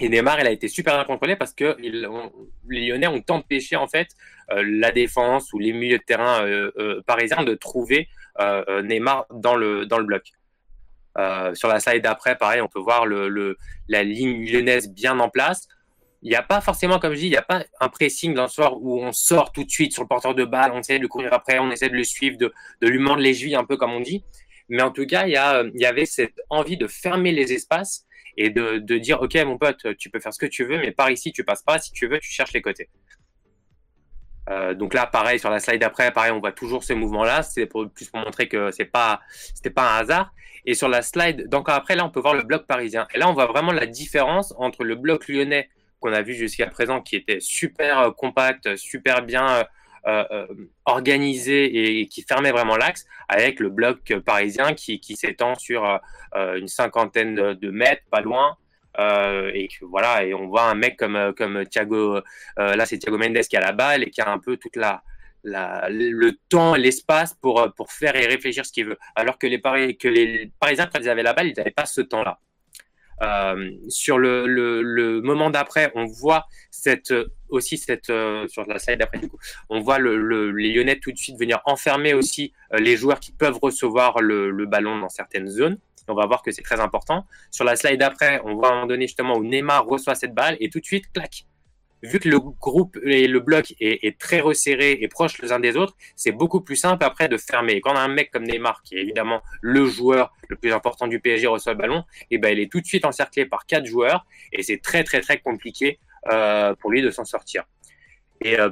[0.00, 3.86] Et Neymar, il a été super bien contrôlé parce que les Lyonnais ont empêché en
[3.86, 4.08] fait
[4.50, 8.08] euh, la défense ou les milieux de terrain euh, parisiens de trouver
[8.82, 10.32] Neymar dans le dans le bloc.
[11.54, 15.68] sur la slide d'après, pareil, on peut voir la ligne lyonnaise bien en place
[16.24, 18.44] il n'y a pas forcément, comme je dis, il n'y a pas un pressing dans
[18.44, 20.96] le soir où on sort tout de suite sur le porteur de balle, on essaie
[20.96, 23.56] de le courir après, on essaie de le suivre, de, de lui mordre les chevilles,
[23.56, 24.24] un peu comme on dit.
[24.70, 28.06] Mais en tout cas, il y, y avait cette envie de fermer les espaces
[28.36, 31.10] et de, dire, OK, mon pote, tu peux faire ce que tu veux, mais par
[31.10, 31.78] ici, tu passes pas.
[31.78, 32.88] Si tu veux, tu cherches les côtés.
[34.50, 37.42] Euh, donc là, pareil, sur la slide d'après, pareil, on voit toujours ce mouvement-là.
[37.42, 39.20] C'est plus pour montrer que c'est pas,
[39.74, 40.32] pas un hasard.
[40.66, 43.06] Et sur la slide d'encore après, là, on peut voir le bloc parisien.
[43.14, 45.68] Et là, on voit vraiment la différence entre le bloc lyonnais
[46.04, 49.64] qu'on a vu jusqu'à présent, qui était super euh, compact, super bien
[50.06, 50.46] euh, euh,
[50.84, 55.98] organisé et, qui fermait vraiment l'axe, avec le bloc parisien qui, s'étend sur
[56.36, 58.58] euh, une cinquantaine de, mètres, pas loin.
[58.98, 62.20] Euh, et voilà, et on voit un mec comme comme Thiago,
[62.58, 65.02] là c'est Thiago Mendes qui a la balle et qui a un peu toute la
[65.42, 68.98] la, le temps, l'espace pour, pour faire et réfléchir ce qu'il veut.
[69.14, 71.86] Alors que les, Paris, que les Parisiens, quand ils avaient la balle, ils n'avaient pas
[71.86, 72.38] ce temps-là.
[73.22, 77.14] Euh, sur le, moment d'après, on voit cette
[77.48, 79.20] aussi cette euh, sur la slide d'après
[79.70, 83.20] on voit le, le, les Lyonnais tout de suite venir enfermer aussi euh, les joueurs
[83.20, 85.78] qui peuvent recevoir le, le ballon dans certaines zones.
[86.08, 87.26] On va voir que c'est très important.
[87.50, 90.34] Sur la slide d'après, on voit à un moment donné justement où Neymar reçoit cette
[90.34, 91.46] balle et tout de suite, clac,
[92.04, 95.76] vu que le groupe et le bloc est, très resserré et proche les uns des
[95.76, 97.80] autres, c'est beaucoup plus simple après de fermer.
[97.80, 101.46] quand un mec comme Neymar, qui est évidemment le joueur le plus important du PSG,
[101.46, 104.26] reçoit le ballon, et eh ben il est tout de suite encerclé par quatre joueurs
[104.52, 105.98] et c'est très très très compliqué
[106.30, 107.64] euh, pour lui de s'en sortir.
[108.40, 108.70] Et euh,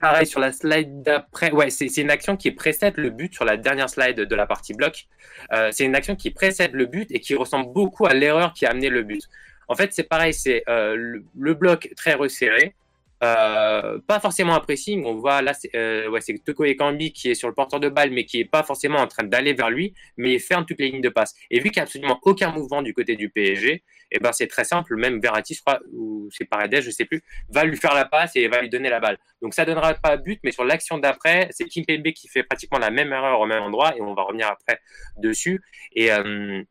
[0.00, 3.56] pareil sur la slide d'après, ouais, c'est une action qui précède le but sur la
[3.56, 5.06] dernière slide de la partie bloc.
[5.52, 8.66] Euh, c'est une action qui précède le but et qui ressemble beaucoup à l'erreur qui
[8.66, 9.28] a amené le but.
[9.68, 12.74] En fait, c'est pareil, c'est le, le, bloc très resserré,
[13.22, 15.04] euh, pas forcément un pressing.
[15.04, 18.10] On voit là, c'est euh, ouais, Toko Ekambi qui est sur le porteur de balle,
[18.10, 20.90] mais qui est pas forcément en train d'aller vers lui, mais il ferme toutes les
[20.90, 21.34] lignes de passe.
[21.50, 24.32] Et vu qu'il n'y a absolument aucun mouvement du côté du PSG, et eh ben
[24.32, 24.96] c'est très simple.
[24.96, 28.36] Même Verratti, je crois, ou c'est Paredes, je sais plus, va lui faire la passe
[28.36, 29.18] et va lui donner la balle.
[29.42, 32.90] Donc ça donnera pas but, mais sur l'action d'après, c'est Kimpembe qui fait pratiquement la
[32.90, 34.80] même erreur au même endroit, et on va revenir après
[35.18, 35.60] dessus.
[35.94, 36.62] Et euh,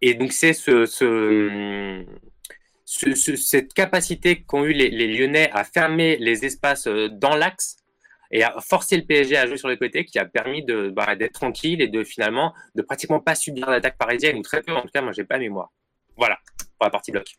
[0.00, 2.04] et donc c'est ce, ce
[2.88, 7.76] cette capacité qu'ont eu les, Lyonnais à fermer les espaces euh, dans l'axe
[8.30, 11.32] et à forcer le PSG à jouer sur les côtés qui a permis bah, d'être
[11.32, 14.72] tranquille et de finalement de pratiquement pas subir l'attaque parisienne ou très peu.
[14.72, 15.70] En tout cas moi j'ai pas mémoire.
[16.16, 16.38] Voilà
[16.78, 17.36] pour la partie bloc.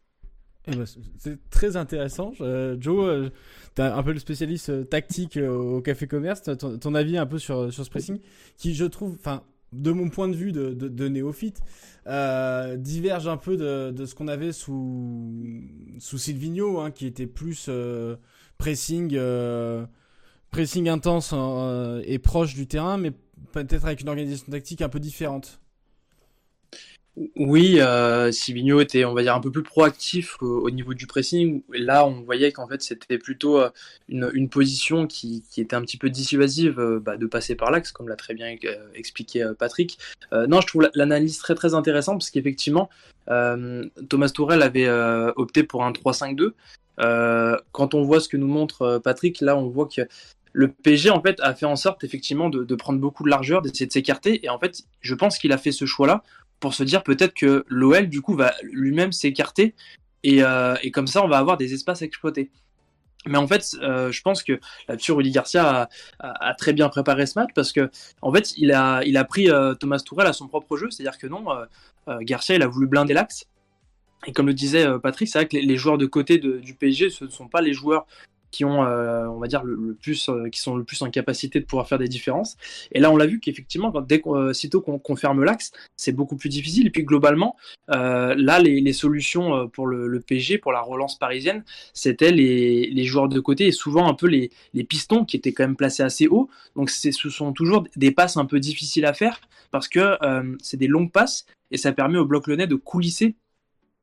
[0.68, 0.86] Eh ben,
[1.18, 2.34] c'est très intéressant.
[2.42, 3.30] Euh, Joe euh,
[3.76, 6.44] tu es un peu le spécialiste tactique au Café Commerce.
[6.44, 8.20] Ton, avis un peu sur, sur ce pressing
[8.58, 11.62] qui je trouve enfin de mon point de vue de, néophyte,
[12.08, 15.44] euh, diverge un peu de, de ce qu'on avait sous,
[16.00, 18.16] sous Silvino, hein, qui était plus euh,
[18.58, 19.86] pressing, euh,
[20.52, 21.34] pressing intense
[22.06, 23.12] et proche du terrain, mais
[23.52, 25.60] peut-être avec une organisation tactique un peu différente.
[27.36, 31.64] Oui, euh, Sivigno était, un peu plus proactif au, niveau du pressing.
[31.74, 33.70] Là, on voyait qu'en fait, c'était plutôt euh,
[34.08, 38.08] une, position qui, était un petit peu dissuasive euh, bah, de passer par l'axe, comme
[38.08, 39.98] l'a très bien euh, expliqué Patrick.
[40.32, 42.90] non, je trouve l'analyse très très intéressante parce qu'effectivement,
[43.28, 44.90] Thomas Tourel avait
[45.36, 46.52] opté pour un 3-5-2.
[47.72, 50.02] quand on voit ce que nous montre Patrick, là, on voit que
[50.52, 53.62] le PSG en fait a fait en sorte effectivement de, de prendre beaucoup de largeur,
[53.62, 54.44] d'essayer de s'écarter.
[54.44, 56.24] Et en fait, je pense qu'il a fait ce choix-là
[56.60, 59.76] pour se dire peut-être que l'OL du coup va lui-même s'écarter
[60.24, 62.52] et, euh, et, comme ça on va avoir des espaces à exploiter.
[63.26, 67.38] Mais en fait, euh, je pense que là-dessus, Rudy Garcia a, très bien préparé ce
[67.38, 67.92] match parce que,
[68.22, 70.90] en fait, il a, pris euh, Thomas Tourel à son propre jeu.
[70.90, 71.46] C'est-à-dire que non,
[72.22, 73.46] Garcia, il a voulu blinder l'axe.
[74.26, 77.26] Et comme le disait Patrick, c'est vrai que les, joueurs de côté du PSG, ce
[77.26, 78.08] ne sont pas les joueurs
[78.52, 81.60] qui ont, euh, on va dire, le, plus, euh, qui sont le plus en capacité
[81.60, 82.58] de pouvoir faire des différences.
[82.92, 86.50] Et là, on l'a vu qu'effectivement, dès euh, sitôt qu'on ferme l'axe, c'est beaucoup plus
[86.50, 86.88] difficile.
[86.88, 87.56] Et puis globalement,
[87.88, 93.40] là, les, solutions pour le, le, PSG, pour la relance parisienne, c'était les, joueurs de
[93.40, 96.50] côté et souvent un peu les, les, pistons qui étaient quand même placés assez haut.
[96.76, 100.18] Donc, ce sont toujours des passes un peu difficiles à faire parce que
[100.62, 103.36] c'est des longues passes et ça permet au bloc lyonnais de coulisser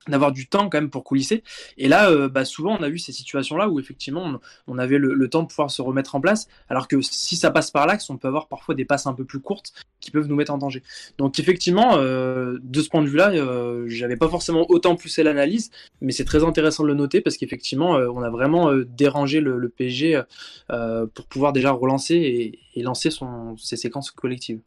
[0.09, 1.43] d'avoir du temps quand même pour coulisser.
[1.79, 5.29] Et là, euh, bah, souvent, on a vu ces situations-là où effectivement, on, avait le,
[5.29, 8.17] temps de pouvoir se remettre en place, alors que si ça passe par l'axe, on
[8.17, 10.83] peut avoir parfois des passes un peu plus courtes qui peuvent nous mettre en danger.
[11.19, 15.71] Donc effectivement, euh, de ce point de vue-là, euh, j'avais pas forcément autant poussé l'analyse,
[16.01, 20.23] mais c'est très intéressant de le noter parce qu'effectivement, on a vraiment dérangé le, PSG
[20.69, 23.11] pour pouvoir déjà relancer et, lancer
[23.57, 24.61] ses séquences collectives.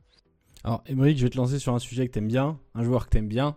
[0.63, 3.11] Alors, Émeric, je vais te lancer sur un sujet que t'aimes bien, un joueur que
[3.11, 3.55] t'aimes bien,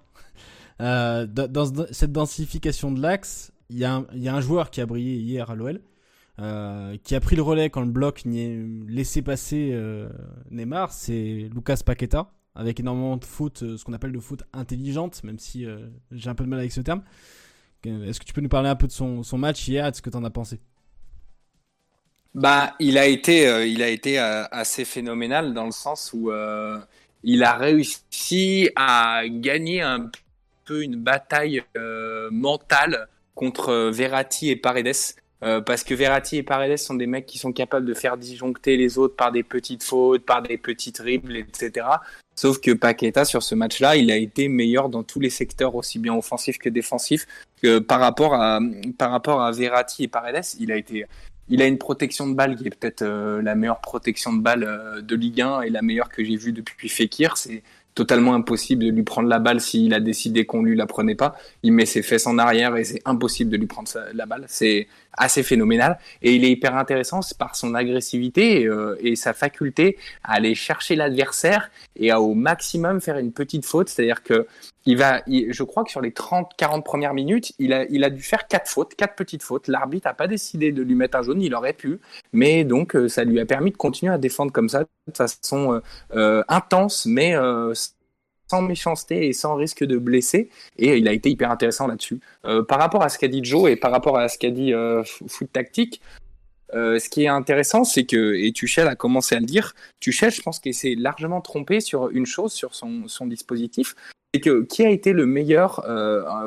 [0.83, 5.51] euh, dans, cette densification de l'axe, il y, a un joueur qui a brillé hier
[5.51, 5.81] à l'OL,
[6.41, 10.09] euh, qui a pris le relais quand le bloc n'y est laissé passer euh,
[10.51, 15.39] Neymar, c'est Lucas Paqueta, avec énormément de foot, ce qu'on appelle de foot intelligente, même
[15.39, 15.67] si
[16.11, 17.03] j'ai un peu de mal avec ce terme.
[17.85, 20.11] Est-ce que tu peux nous parler un peu de son, match hier de ce que
[20.11, 20.61] tu en as pensé?
[22.35, 26.31] Bah, il a été, il a été assez phénoménal dans le sens où
[27.23, 30.11] il a réussi à gagner un
[30.65, 34.95] peu une bataille euh, mentale contre euh, Verratti et Paredes.
[35.43, 38.77] Euh, parce que Verratti et Paredes sont des mecs qui sont capables de faire disjoncter
[38.77, 41.87] les autres par des petites fautes, par des petites dribbles, etc.
[42.37, 45.99] Sauf que Paqueta, sur ce match-là, il a été meilleur dans tous les secteurs, aussi
[45.99, 47.27] bien offensifs que défensifs.
[47.61, 48.61] Que par, rapport à,
[48.99, 51.07] par rapport à Verratti et Paredes, il a été
[51.49, 55.17] il a une protection de balle qui est peut-être la meilleure protection de balle de
[55.17, 57.37] Ligue 1 et la meilleure que j'ai vue depuis Fekir.
[57.37, 61.15] C'est totalement impossible de lui prendre la balle s'il a décidé qu'on lui la prenait
[61.15, 61.37] pas.
[61.63, 64.45] Il met ses fesses en arrière et c'est impossible de lui prendre la balle.
[64.49, 69.99] C'est assez phénoménal et il est hyper intéressant par son agressivité euh, et, sa faculté
[70.25, 73.89] à aller chercher l'adversaire et à au maximum faire une petite faute.
[73.89, 74.47] C'est-à-dire que
[74.85, 78.21] il va, je crois que sur les 30-40 premières minutes, il a, il a dû
[78.21, 79.69] faire quatre fautes, quatre petites fautes.
[79.69, 82.01] L'arbitre n'a pas décidé de lui mettre un jaune, il aurait pu,
[82.33, 85.81] mais donc euh, ça lui a permis de continuer à défendre comme ça de façon
[86.17, 87.37] euh, intense, mais
[88.53, 90.51] sans méchanceté et sans risque de blesser.
[90.79, 92.21] Et il a été hyper intéressant là-dessus.
[92.45, 94.75] Euh, par rapport à ce qu'a dit Joe et par rapport à ce qu'a dit
[94.75, 96.03] euh, Foot Tactique,
[96.75, 100.31] euh, ce qui est intéressant, c'est que, et Tuchel a commencé à le dire, Tuchel,
[100.31, 103.95] je pense qu'il s'est largement trompé sur une chose, sur son, son dispositif.
[104.35, 105.85] C'est que qui a été le meilleur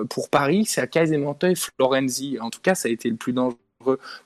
[0.09, 1.37] pour Paris C'est quasiment
[1.77, 2.37] Florenzi.
[2.39, 3.59] En tout cas, ça a été le plus dangereux.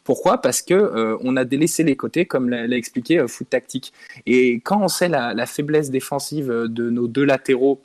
[0.04, 0.40] Pourquoi?
[0.42, 3.94] Parce que euh, on a délaissé les côtés, comme l'a expliqué euh, Foot Tactique.
[4.26, 7.82] Et quand on sait la, la faiblesse défensive de nos deux latéraux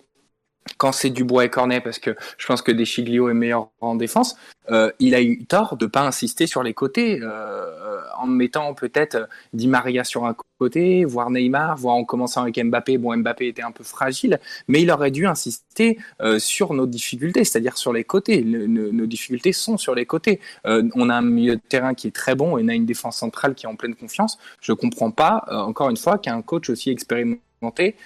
[0.79, 4.37] quand c'est Dubois et Cornet, parce que je pense que Deschiglio est meilleur en défense,
[4.70, 9.29] euh, il a eu tort de pas insister sur les côtés, euh, en mettant peut-être
[9.53, 12.96] Di Maria sur un côté, voire Neymar, voire en commençant avec Mbappé.
[12.96, 17.44] Bon, Mbappé était un peu fragile, mais il aurait dû insister euh, sur nos difficultés,
[17.44, 18.42] c'est-à-dire sur les côtés.
[18.42, 20.40] Nos, difficultés sont sur les côtés.
[20.64, 23.18] On a un milieu de terrain qui est très bon et on a une défense
[23.18, 24.38] centrale qui est en pleine confiance.
[24.62, 27.96] Je comprends pas, encore une fois, qu'un coach aussi expérimenté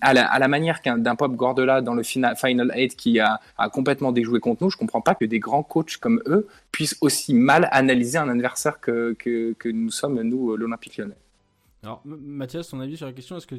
[0.00, 3.40] à la, à la manière d'un Pop Guardiola dans le final, Final 8 qui a,
[3.58, 6.96] a complètement déjoué contre nous, je comprends pas que des grands coachs comme eux puissent
[7.00, 11.16] aussi mal analyser un adversaire que, que, nous sommes, nous, euh, l'Olympique lyonnais.
[11.82, 13.56] Alors, Mathias, ton avis sur la question, est-ce que,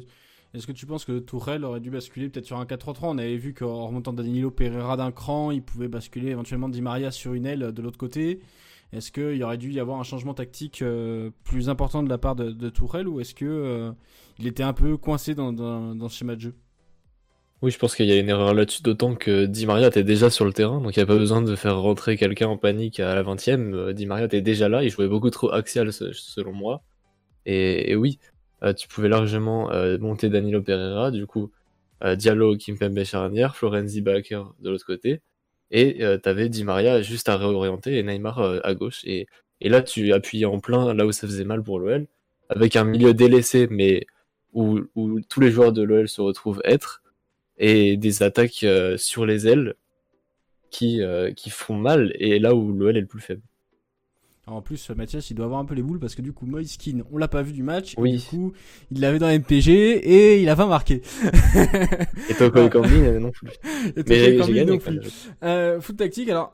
[0.54, 3.36] est-ce que tu penses que Tourelle aurait dû basculer peut-être sur un 4-3-3 On avait
[3.36, 7.46] vu qu'en remontant Danilo Pereira d'un cran, il pouvait basculer éventuellement Di Maria sur une
[7.46, 8.40] aile de l'autre côté.
[8.92, 12.36] Est-ce qu'il aurait dû y avoir un changement tactique euh, plus important de la part
[12.36, 13.92] de, de Tourelle ou est-ce que euh,
[14.38, 16.54] il était un peu coincé dans, ce schéma de jeu?
[17.62, 20.28] Oui, je pense qu'il y a une erreur là-dessus, d'autant que Di Maria était déjà
[20.28, 23.00] sur le terrain, donc il n'y a pas besoin de faire rentrer quelqu'un en panique
[23.00, 23.74] à la 20e.
[23.74, 26.82] Euh, Di Maria était déjà là, il jouait beaucoup trop axial se- selon moi.
[27.46, 28.18] Et, oui,
[28.76, 29.70] tu pouvais largement
[30.00, 31.52] monter Danilo Pereira, du coup
[32.04, 35.20] euh, Diallo, Kimpembe charnière, Florenzi Baker de l'autre côté,
[35.70, 39.02] et euh, t'avais Di Maria juste à réorienter et Neymar euh, à gauche.
[39.04, 39.26] Et,
[39.60, 42.06] et là, tu appuyais en plein là où ça faisait mal pour l'OL,
[42.48, 44.06] avec un milieu délaissé, mais
[44.52, 47.02] où, où tous les joueurs de l'OL se retrouvent être
[47.58, 49.74] et des attaques euh, sur les ailes
[50.70, 53.42] qui, euh, qui font mal et là où l'OL est le plus faible.
[54.48, 56.76] En plus, Mathias, il doit avoir un peu les boules parce que du coup, Moïse
[56.76, 57.94] Keane, on l'a pas vu du match.
[57.94, 58.12] et Oui.
[58.18, 58.52] du coup,
[58.92, 61.02] il l'avait dans MPG et il a pas marqué.
[62.30, 63.48] Et Toko Ekambi euh, non plus.
[63.96, 65.00] Et Mais j'ai gagné non plus.
[65.42, 66.52] Euh, foot tactique, alors,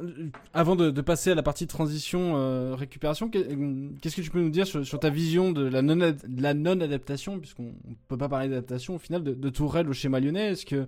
[0.55, 4.41] avant de, de passer à la partie transition, euh, récupération, euh, qu'est-ce que tu peux
[4.41, 8.17] nous dire sur, sur ta vision de la non- de la non-adaptation, puisqu'on on peut
[8.17, 10.53] pas parler d'adaptation au final, de, de Tourelle au schéma lyonnais?
[10.53, 10.87] Est-ce que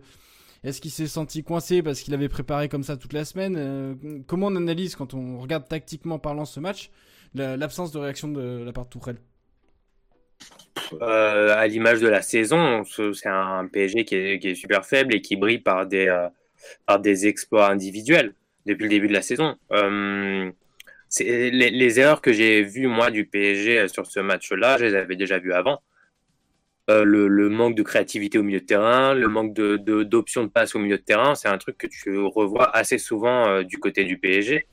[0.65, 3.95] est-ce qu'il s'est senti coincé parce qu'il avait préparé comme ça toute la semaine Euh,
[4.27, 6.91] Comment on analyse quand on regarde tactiquement parlant ce match
[7.35, 9.19] la- l'absence de réaction de la part de Tourelle?
[11.03, 15.21] Euh, à l'image de la saison, ce- c'est un PSG qui est, super faible et
[15.21, 16.29] qui brille par des, euh,
[16.87, 18.35] par des exploits individuels
[18.67, 19.57] depuis le début de la saison.
[21.21, 25.17] Les, les erreurs que j'ai vues, moi, du PSG sur ce match-là, je les avais
[25.17, 25.81] déjà vues avant.
[26.91, 30.45] Euh, le, le manque de créativité au milieu de terrain, le manque de, de- d'options
[30.45, 33.63] de passe au milieu de terrain, c'est un truc que tu revois assez souvent euh,
[33.63, 34.67] du côté du PSG.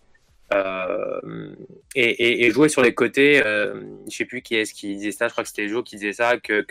[0.53, 1.55] Euh,
[1.93, 5.33] et, jouer sur les côtés, euh, je sais plus qui est-ce qui disait ça, je
[5.33, 6.65] crois que c'était Joe qui disait ça, que,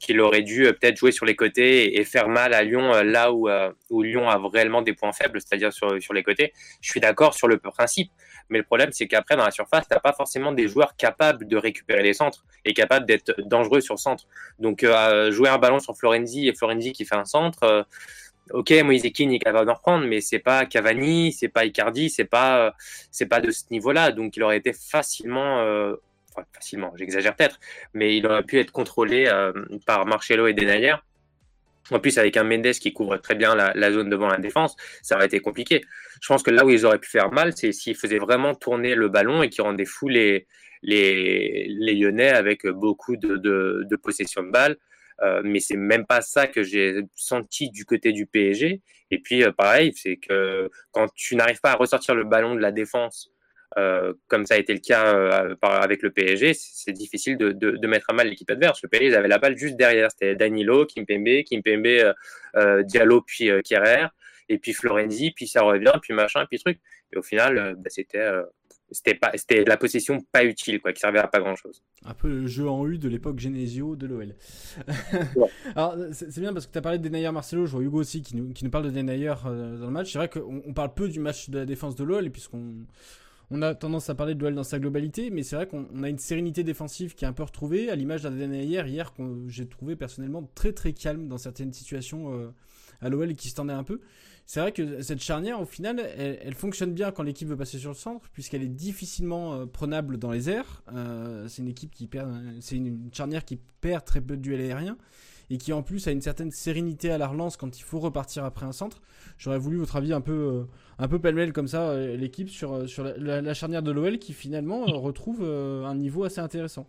[0.00, 3.04] qu'il aurait dû euh, peut-être jouer sur les côtés et, faire mal à Lyon euh,
[3.04, 3.48] là où,
[3.90, 6.52] où Lyon a réellement des points faibles, c'est-à-dire sur, sur les côtés.
[6.80, 8.10] Je suis d'accord sur le principe,
[8.48, 11.56] mais le problème c'est qu'après dans la surface, t'as pas forcément des joueurs capables de
[11.56, 14.24] récupérer les centres et capables d'être dangereux sur centre.
[14.58, 14.84] Donc
[15.30, 17.86] jouer un ballon sur Florenzi et Florenzi qui fait un centre.
[18.52, 22.24] Ok, Moïse Keane est capable d'en reprendre, mais c'est pas Cavani, c'est pas Icardi, c'est
[22.24, 22.70] pas, euh,
[23.10, 24.12] c'est pas de ce niveau-là.
[24.12, 25.94] Donc, il aurait été facilement, euh,
[26.30, 27.58] enfin, facilement, j'exagère peut-être,
[27.94, 29.52] mais il aurait pu être contrôlé euh,
[29.86, 30.94] par Marcelo et Denayer.
[31.90, 35.16] En plus, avec un Mendes qui couvre très bien la, zone devant la défense, ça
[35.16, 35.82] aurait été compliqué.
[36.20, 38.94] Je pense que là où ils auraient pu faire mal, c'est s'ils faisaient vraiment tourner
[38.94, 40.46] le ballon et qu'ils rendaient fou les,
[40.82, 44.76] les, Lyonnais avec beaucoup de, de, de possession de balle.
[45.22, 48.80] Euh, mais c'est même pas ça que j'ai senti du côté du PSG.
[49.10, 52.60] Et puis, euh, pareil, c'est que quand tu n'arrives pas à ressortir le ballon de
[52.60, 53.32] la défense,
[53.76, 58.10] euh, comme ça a été le cas avec le PSG, c'est difficile de, de, mettre
[58.10, 58.82] à mal l'équipe adverse.
[58.82, 60.10] Le PSG, ils avaient la balle juste derrière.
[60.10, 62.14] C'était Danilo, Kimpembe, Kimpembe,
[62.84, 64.06] Diallo, puis Kerrer,
[64.48, 66.78] et puis Florenzi, puis ça revient, puis machin, puis truc.
[67.12, 68.30] Et au final, bah, c'était
[68.90, 71.82] c'était pas c'était la possession pas utile, quoi, qui servait à pas grand chose.
[72.04, 74.34] Un peu le jeu en U de l'époque Genesio de l'OL.
[75.36, 75.48] Ouais.
[75.76, 78.22] Alors, c'est bien parce que tu as parlé de Denayer Marcelo, je vois Hugo aussi
[78.22, 80.12] qui nous, qui nous parle de Denayer euh, dans le match.
[80.12, 82.86] C'est vrai qu'on on parle peu du match de la défense de l'OL, puisqu'on
[83.50, 86.02] on a tendance à parler de l'OL dans sa globalité, mais c'est vrai qu'on on
[86.02, 89.48] a une sérénité défensive qui est un peu retrouvée, à l'image d'un Denayer hier, qu'on
[89.48, 92.50] j'ai trouvé personnellement très très calme dans certaines situations euh,
[93.00, 94.00] à l'OL et qui se tendait un peu.
[94.48, 97.76] C'est vrai que cette charnière, au final, elle, elle fonctionne bien quand l'équipe veut passer
[97.76, 100.82] sur le centre, puisqu'elle est difficilement euh, prenable dans les airs.
[100.94, 104.40] Euh, c'est une équipe qui perd, c'est une, une charnière qui perd très peu de
[104.40, 104.96] duels aériens.
[105.50, 108.46] et qui en plus a une certaine sérénité à la relance quand il faut repartir
[108.46, 109.02] après un centre.
[109.36, 110.64] J'aurais voulu votre avis un peu, euh,
[110.98, 114.32] un peu pêle-mêle comme ça, euh, l'équipe sur, euh, sur la, charnière de l'OL qui
[114.32, 116.86] finalement retrouve un niveau assez intéressant.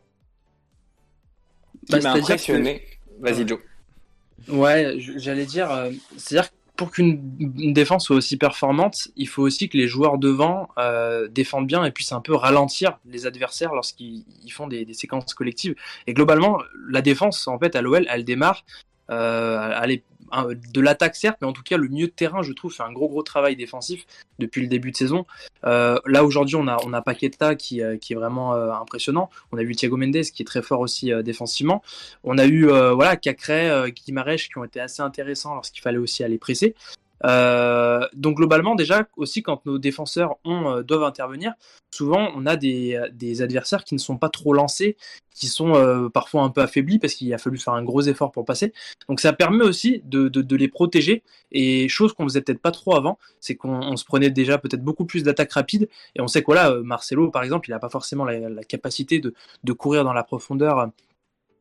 [1.88, 2.84] Qui bah, m'a impressionné.
[3.20, 3.60] Vas-y Joe.
[4.48, 5.70] Ouais, j'allais dire,
[6.16, 6.50] c'est-à-dire
[6.80, 11.68] pour qu'une défense soit aussi performante, il faut aussi que les joueurs devant euh, défendent
[11.68, 15.76] bien et puissent un peu ralentir les adversaires lorsqu'ils font des, séquences collectives.
[16.08, 16.58] Et globalement,
[16.90, 18.64] la défense, en fait, à l'OL, elle démarre
[19.12, 20.00] euh, elle
[20.34, 22.92] de l'attaque certes, mais en tout cas le milieu de terrain, je trouve, fait un
[22.92, 24.06] gros gros travail défensif
[24.40, 25.26] depuis le début de saison.
[25.66, 29.30] Euh, là aujourd'hui, on a on Paqueta qui, euh, qui est vraiment euh, impressionnant.
[29.52, 31.82] On a vu Thiago Mendes qui est très fort aussi défensivement.
[32.24, 36.38] On a eu voilà Cacré, Guimarães qui ont été assez intéressants lorsqu'il fallait aussi aller
[36.38, 36.76] presser.
[37.26, 41.54] Euh, donc globalement déjà aussi quand nos défenseurs ont, euh, doivent intervenir,
[41.92, 44.96] souvent on a des, des, adversaires qui ne sont pas trop lancés,
[45.34, 48.32] qui sont euh, parfois un peu affaiblis parce qu'il a fallu faire un gros effort
[48.32, 48.74] pour passer.
[49.08, 52.96] Donc ça permet aussi de, de, les protéger et chose qu'on faisait peut-être pas trop
[52.96, 56.46] avant, c'est qu'on se prenait déjà peut-être beaucoup plus d'attaques rapides et on sait que
[56.46, 60.14] voilà Marcelo par exemple il n'a pas forcément la, la capacité de, de courir dans
[60.14, 60.90] la profondeur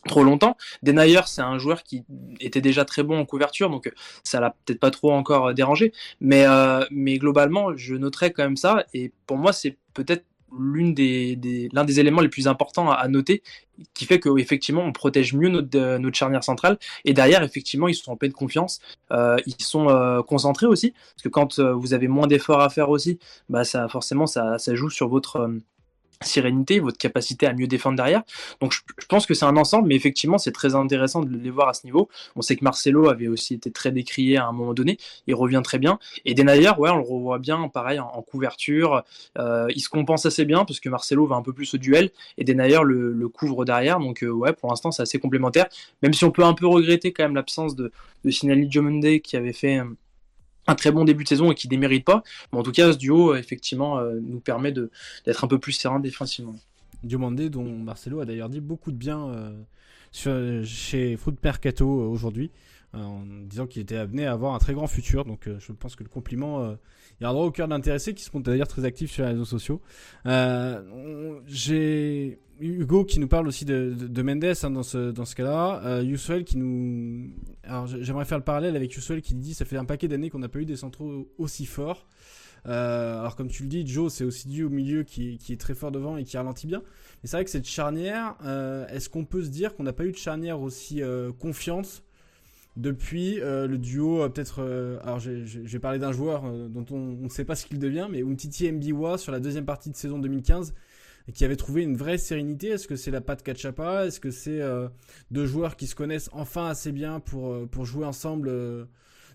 [0.07, 0.57] trop longtemps.
[0.83, 2.05] Denayer, c'est un joueur qui
[2.41, 3.93] était déjà très bon en couverture, donc
[4.23, 5.93] ça l'a peut-être pas trop encore euh, dérangé.
[6.21, 8.85] Mais, euh, mais globalement, je noterais quand même ça.
[8.95, 10.95] Et pour moi, c'est peut-être l'un
[11.85, 13.43] des éléments les plus importants à, noter,
[13.93, 16.79] qui fait qu'effectivement, on protège mieux notre, euh, charnière centrale.
[17.05, 18.81] Et derrière, effectivement, ils sont en pleine confiance.
[19.11, 23.19] ils sont concentrés aussi, parce que quand vous avez moins d'efforts à faire aussi,
[23.51, 25.51] bah ça forcément ça, ça joue sur votre
[26.21, 28.23] sérénité, votre capacité à mieux défendre derrière.
[28.61, 31.69] Donc je, pense que c'est un ensemble, mais effectivement c'est très intéressant de les voir
[31.69, 32.09] à ce niveau.
[32.37, 35.61] On sait que Marcelo avait aussi été très décrié à un moment donné, il revient
[35.63, 35.99] très bien.
[36.25, 39.05] Et Denayer, ouais, on le revoit bien, pareil en, couverture,
[39.39, 42.11] euh, il se compense assez bien parce que Marcelo va un peu plus au duel
[42.37, 44.01] et Denayer le, couvre derrière.
[44.01, 45.67] Donc euh, ouais, pour l'instant c'est assez complémentaire,
[46.03, 47.93] même si on peut un peu regretter quand même l'absence de,
[48.25, 48.69] de Sinali
[49.21, 49.81] qui avait fait
[50.69, 52.23] un très bon début de saison et qui démérite pas.
[52.53, 55.99] Mais en tout cas, ce duo, effectivement, euh, nous permet d'être un peu plus serein
[55.99, 56.55] défensivement.
[57.03, 59.29] Diomandé, dont Marcelo a d'ailleurs dit beaucoup de bien
[60.27, 62.51] euh, chez Foot Mercato euh, aujourd'hui,
[62.95, 65.25] en disant qu'il était amené à avoir un très grand futur.
[65.25, 66.73] Donc je pense que le compliment
[67.21, 69.31] il y a un droit au cœur d'intéressés qui sont d'ailleurs très actifs sur les
[69.31, 69.81] réseaux sociaux.
[71.47, 75.81] J'ai Hugo qui nous parle aussi de, de, Mendes hein, dans ce, dans ce cas-là.
[75.85, 77.31] Euh, qui nous.
[77.63, 80.39] Alors j'aimerais faire le parallèle avec Yusuel qui dit ça fait un paquet d'années qu'on
[80.39, 82.07] n'a pas eu des centraux aussi forts.
[82.67, 85.61] Euh, alors comme tu le dis, Joe, c'est aussi dû au milieu qui, qui, est
[85.61, 86.83] très fort devant et qui ralentit bien.
[87.23, 90.05] Mais c'est vrai que cette charnière, euh, est-ce qu'on peut se dire qu'on n'a pas
[90.05, 92.03] eu de charnière aussi euh, confiante
[92.79, 94.63] depuis euh, le duo peut-être
[95.03, 98.73] alors j'ai parlé d'un joueur dont on ne sait pas ce qu'il devient mais Umtiti
[98.73, 100.73] Mbiwa sur la deuxième partie de saison 2015
[101.29, 102.69] et qui avait trouvé une vraie sérénité.
[102.69, 104.07] Est-ce que c'est la patte Kachapa?
[104.07, 104.89] Est-ce que c'est euh,
[105.31, 108.87] deux joueurs qui se connaissent enfin assez bien pour, euh, pour jouer ensemble euh,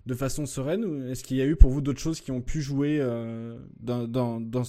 [0.07, 0.83] de façon sereine?
[0.83, 2.99] Ou est-ce qu'il y a eu pour vous d'autres choses qui ont pu jouer
[3.79, 4.63] dans, dans, dans,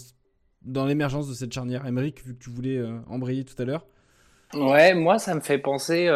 [0.62, 1.86] dans l'émergence de cette charnière?
[1.86, 3.86] Emmerich, vu que tu voulais embrayer tout à l'heure
[4.56, 6.08] Ouais, moi ça me fait penser,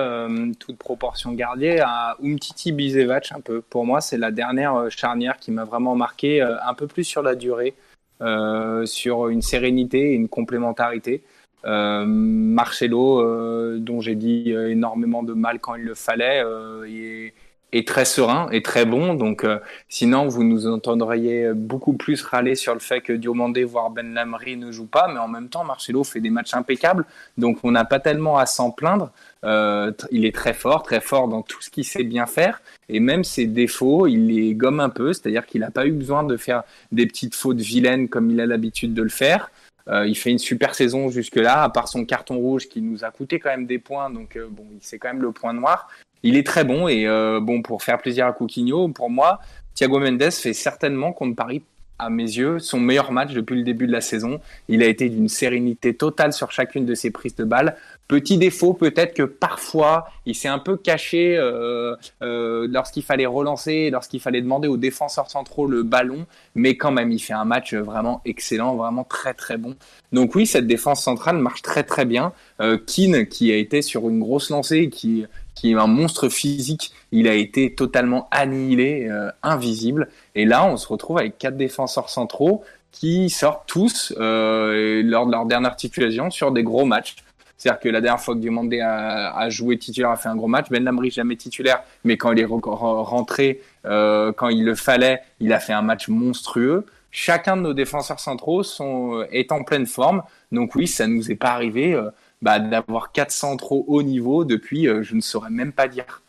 [0.59, 3.61] toute proportion gardée, à Umtiti Bizevac un peu.
[3.61, 7.35] Pour moi, c'est la dernière charnière qui m'a vraiment marqué, un peu plus sur la
[7.35, 7.75] durée.
[8.21, 11.23] Euh, sur une sérénité et une complémentarité.
[11.65, 16.43] Euh, Marcelo, euh, dont j'ai dit énormément de mal quand il le fallait,
[16.89, 17.33] est,
[17.73, 19.15] est, très serein et très bon.
[19.15, 19.47] Donc,
[19.89, 24.57] sinon, vous nous entendriez beaucoup plus râler sur le fait que Diomandé, voire Ben Lamry
[24.57, 27.05] ne joue pas, mais en même temps, Marcelo fait des matchs impeccables.
[27.37, 29.11] Donc, on n'a pas tellement à s'en plaindre.
[29.45, 32.61] Euh, il est très fort, très fort dans tout ce qu'il sait bien faire.
[32.89, 35.13] Et même ses défauts, il les gomme un peu.
[35.13, 36.63] C'est-à-dire qu'il n'a pas eu besoin de faire
[36.93, 39.51] des petites fautes vilaines comme il a l'habitude de le faire.
[39.89, 43.11] Euh, il fait une super saison jusque-là, à part son carton rouge qui nous a
[43.11, 44.11] coûté quand même des points.
[44.11, 45.89] Donc euh, bon, c'est quand même le point noir.
[46.23, 47.07] Il est très bon et
[47.41, 49.41] bon pour faire plaisir à Coutinho, pour moi,
[49.75, 51.63] Thiago Mendes fait certainement contre Paris
[51.99, 54.41] à mes yeux, son meilleur match depuis le début de la saison.
[54.69, 57.77] Il a été d'une sérénité totale sur chacune de ses prises de balles.
[58.07, 63.91] Petit défaut, peut-être que parfois, il s'est un peu caché euh, euh, lorsqu'il fallait relancer,
[63.91, 67.75] lorsqu'il fallait demander aux défenseurs centraux le ballon, mais quand même, il fait un match
[67.75, 69.75] vraiment excellent, vraiment très très bon.
[70.13, 72.33] Donc oui, cette défense centrale marche très très bien.
[72.61, 75.27] Euh, Keane, qui a été sur une grosse lancée, qui
[75.59, 80.09] qui est un monstre physique, il a été totalement annihilé, euh, invisible.
[80.37, 85.33] Et là, on se retrouve avec quatre défenseurs centraux qui sortent tous euh, lors de
[85.33, 87.17] leur dernière titulation sur des gros matchs.
[87.57, 90.47] C'est-à-dire que la dernière fois que Diomandé a, a, joué titulaire, a fait un gros
[90.47, 90.67] match.
[90.71, 95.53] Ben Lamry jamais titulaire, mais quand il est rentré, euh, quand il le fallait, il
[95.53, 96.87] a fait un match monstrueux.
[97.11, 100.23] Chacun de nos défenseurs centraux sont, est en pleine forme.
[100.53, 102.01] Donc oui, ça nous est pas arrivé
[102.43, 106.23] bah, d'avoir 400 trop haut niveau depuis, euh, je ne saurais même pas dire.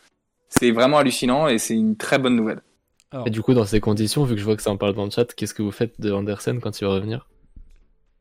[0.48, 2.60] c'est vraiment hallucinant et c'est une très bonne nouvelle.
[3.12, 4.94] Alors, Et du coup, dans ces conditions, vu que je vois que ça en parle
[4.94, 7.26] dans le chat, qu'est-ce que vous faites de Andersen quand il va revenir?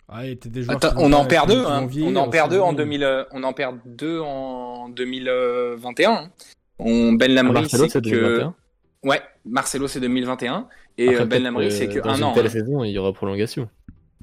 [0.08, 1.88] Ah, il était Attends, on en perd deux, hein.
[2.02, 2.78] on en perd deux en oui.
[2.78, 6.12] 2000, euh, on en perd deux en 2021.
[6.12, 6.30] hein.
[6.80, 8.56] On Ben Ah, Lamry, Marcelo, c'est que 2021
[9.04, 10.68] ouais, Marcelo c'est 2021
[10.98, 12.34] et Après, euh, Ben Lamry c'est que dans un une an.
[12.34, 12.50] telle hein.
[12.50, 13.70] saison, il y aura prolongation.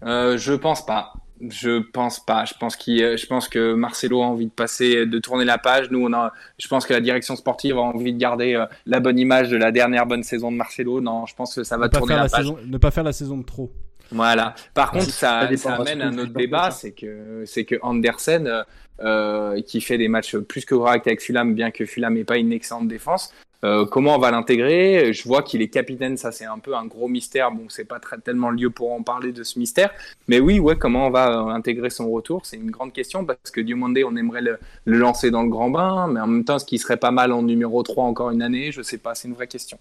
[0.05, 1.12] Euh, je pense pas.
[1.49, 2.45] Je pense pas.
[2.45, 5.59] Je pense qu'il, euh, je pense que Marcelo a envie de passer, de tourner la
[5.59, 5.91] page.
[5.91, 9.01] Nous, on a, je pense que la direction sportive a envie de garder euh, la
[9.01, 11.01] bonne image de la dernière bonne saison de Marcelo.
[11.01, 12.41] Non, je pense que ça va tourner la la page.
[12.41, 13.70] saison, ne pas faire la saison de trop.
[14.11, 14.55] Voilà.
[14.74, 17.76] Par contre, ça ça, dépendra ça amène surtout un autre débat, c'est que c'est que
[17.82, 18.62] Andersen, euh,
[19.01, 22.39] euh, qui fait des matchs plus que corrects avec Fulham, bien que Fulham n'ait pas
[22.39, 23.32] une excellente défense.
[23.65, 25.13] Euh, comment on va l'intégrer?
[25.13, 27.51] Je vois qu'il est capitaine, ça c'est un peu un gros mystère.
[27.51, 29.91] Bon, c'est pas très, tellement le lieu pour en parler de ce mystère,
[30.29, 32.45] mais oui, ouais, comment on va euh, intégrer son retour?
[32.45, 36.07] C'est une grande question parce que Diomande, on aimerait le, lancer dans le grand bain,
[36.09, 38.73] mais en même temps, ce qui serait pas mal en numéro 3 encore une année,
[38.73, 39.79] je sais pas, c'est une vraie question.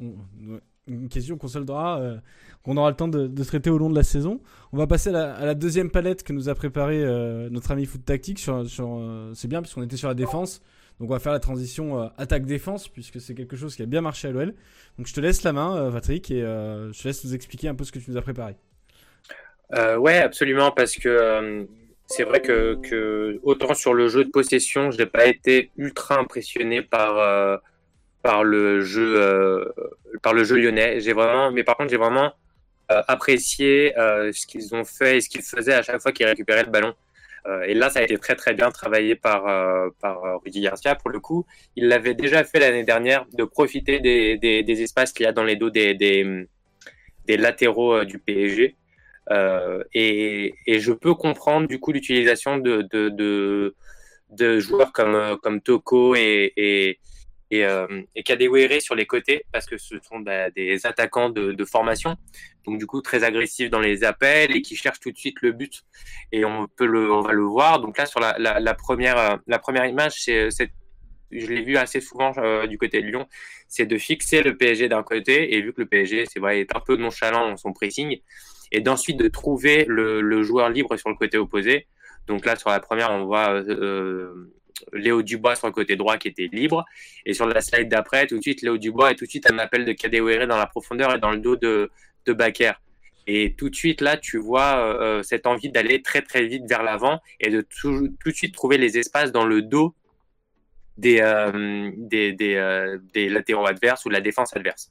[0.00, 2.16] Une question qu'on soldera, euh,
[2.64, 4.40] qu'on aura le temps de, traiter au long de la saison.
[4.72, 8.04] On va passer à la, deuxième palette que nous a préparé euh, notre ami Foot
[8.04, 8.38] Tactique.
[8.38, 8.64] Sur,
[9.34, 10.62] c'est bien puisqu'on était sur la défense.
[11.00, 14.02] Donc on va faire la transition euh, attaque-défense puisque c'est quelque chose qui a bien
[14.02, 14.54] marché à l'OL.
[14.98, 17.68] Donc je te laisse la main, euh, Patrick, et euh, je te laisse nous expliquer
[17.68, 18.54] un peu ce que tu nous as préparé.
[19.98, 21.66] Ouais, absolument, parce que
[22.08, 26.82] c'est vrai que, autant sur le jeu de possession, je n'ai pas été ultra impressionné
[26.82, 27.60] par
[28.20, 29.72] par le jeu
[30.22, 30.98] par le jeu lyonnais.
[31.00, 32.32] J'ai vraiment, mais par contre, j'ai vraiment
[32.88, 36.70] apprécié ce qu'ils ont fait et ce qu'ils faisaient à chaque fois qu'ils récupéraient le
[36.70, 36.92] ballon.
[37.46, 40.60] Euh, et là, ça a été très très bien travaillé par euh, par euh, Rudy
[40.60, 40.94] Garcia.
[40.94, 45.24] Pour le coup, il l'avait déjà fait l'année dernière de profiter des, des, espaces qu'il
[45.24, 48.76] y a dans les dos des des, latéraux du PSG.
[49.94, 53.74] Et, et je peux comprendre du coup l'utilisation de, de,
[54.30, 56.98] de, joueurs comme, comme Toko et,
[57.50, 61.64] et, euh, et Kadewere sur les côtés parce que ce sont bah, des attaquants de,
[61.64, 62.16] formation,
[62.64, 65.52] donc du coup très agressifs dans les appels et qui cherchent tout de suite le
[65.52, 65.82] but.
[66.32, 67.80] Et on peut le, on va le voir.
[67.80, 70.70] Donc là sur la, première, euh, la première image, c'est, c'est
[71.30, 73.26] je l'ai vu assez souvent euh, du côté de Lyon,
[73.68, 76.74] c'est de fixer le PSG d'un côté et vu que le PSG c'est vrai est
[76.74, 78.20] un peu nonchalant dans son pressing
[78.72, 81.86] et d'ensuite de trouver le, joueur libre sur le côté opposé.
[82.26, 84.52] Donc là, sur la première, on voit euh,
[84.92, 86.84] Léo Dubois sur le côté droit qui était libre.
[87.26, 89.58] Et sur la slide d'après, tout de suite, Léo Dubois est tout de suite un
[89.58, 91.90] appel de Kadewere dans la profondeur et dans le dos de,
[92.26, 92.72] de Baker.
[93.26, 96.82] Et tout de suite, là, tu vois euh, cette envie d'aller très, très vite vers
[96.82, 99.94] l'avant et de tout, tout, de suite trouver les espaces dans le dos
[100.96, 104.90] des, euh, des, des, euh, des latéraux adverses ou de la défense adverse.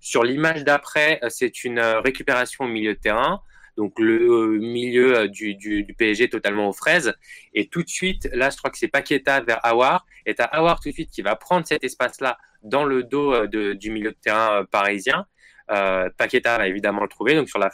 [0.00, 3.40] Sur l'image d'après, c'est une récupération au milieu de terrain,
[3.76, 7.14] donc le milieu du, du, PSG totalement aux fraises.
[7.52, 10.06] Et tout de suite, là, je crois que c'est Paqueta vers Awar.
[10.26, 13.72] Et t'as Awar tout de suite qui va prendre cet espace-là dans le dos de,
[13.72, 15.26] du milieu de terrain parisien.
[15.70, 17.34] Euh, Paqueta va évidemment le trouver.
[17.34, 17.70] Donc sur la,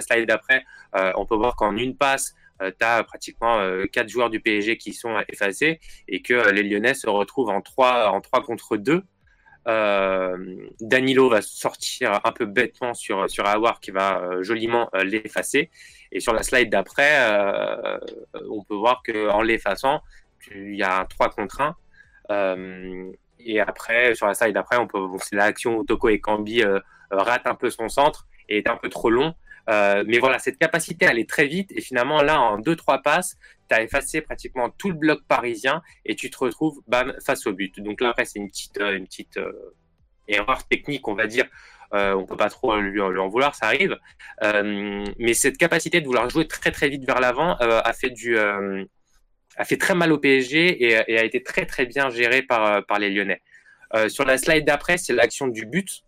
[0.00, 0.64] slide d'après,
[0.96, 4.40] euh, on peut voir qu'en une passe, euh, tu as pratiquement euh, quatre joueurs du
[4.40, 8.42] PSG qui sont effacés et que euh, les Lyonnais se retrouvent en 3 en trois
[8.42, 9.02] contre 2.
[9.68, 15.04] Euh, Danilo va sortir un peu bêtement sur sur Awar qui va euh, joliment euh,
[15.04, 15.70] l'effacer.
[16.12, 17.18] Et sur la slide d'après
[18.50, 20.02] on peut voir que en l'effaçant
[20.52, 21.76] il y a un 3 contre 1
[22.30, 26.64] euh, et après sur la slide d'après on peut c'est l'action où Toko et Kambi
[27.10, 29.34] rate un peu son centre et est un peu trop long
[29.68, 33.36] euh, mais voilà, cette capacité à aller très vite, et finalement, là, en 2-3 passes,
[33.68, 37.52] tu as effacé pratiquement tout le bloc parisien et tu te retrouves bam, face au
[37.52, 37.80] but.
[37.80, 39.74] Donc là, après, c'est une petite, petite euh,
[40.28, 41.46] erreur technique, on va dire.
[41.92, 43.98] Euh, on peut pas trop lui, en vouloir, ça arrive.
[44.42, 47.92] Euh, mais cette capacité de vouloir jouer très très vite vers l'avant euh, a
[49.64, 53.42] fait très mal au PSG et, a été très très bien géré par, les Lyonnais.
[53.94, 56.02] Euh, sur la slide d'après, c'est l'action du but.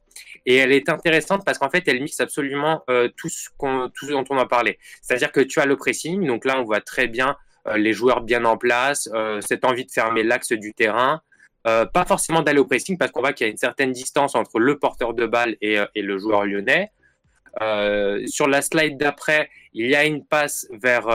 [0.46, 4.38] Et elle est intéressante parce qu'en fait, elle mixe absolument euh, tout, ce dont on
[4.38, 4.78] a parlé.
[5.00, 7.36] C'est-à-dire que tu as le pressing, donc là, on voit très bien
[7.68, 11.20] euh, les joueurs bien en place, euh, cette envie de fermer l'axe du terrain.
[11.64, 14.58] Pas forcément d'aller au pressing parce qu'on voit qu'il y a une certaine distance entre
[14.58, 16.90] le porteur de balle et, le joueur lyonnais.
[18.26, 21.06] Sur la slide d'après, il y a une passe vers,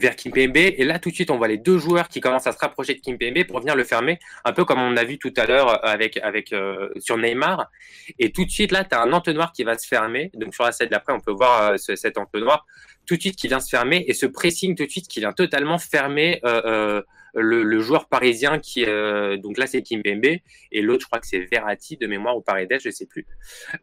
[0.00, 0.56] vers Kimpembe.
[0.56, 2.94] Et là, tout de suite, on voit les deux joueurs qui commencent à se rapprocher
[2.94, 5.84] de Kimpembe pour venir le fermer, un peu comme on a vu tout à l'heure
[5.84, 7.70] avec, avec, euh, sur Neymar.
[8.18, 10.30] Et tout de suite, là, tu as un entonnoir qui va se fermer.
[10.34, 12.66] Donc, sur la scène d'après, on peut voir euh, ce, cet entonnoir
[13.06, 15.32] tout de suite qui vient se fermer et ce pressing tout de suite qui vient
[15.32, 17.00] totalement fermer euh,
[17.40, 20.38] le, joueur parisien qui donc là c'est Kimpembe
[20.72, 23.26] et l'autre je crois que c'est Verratti de mémoire ou Paredes je sais plus.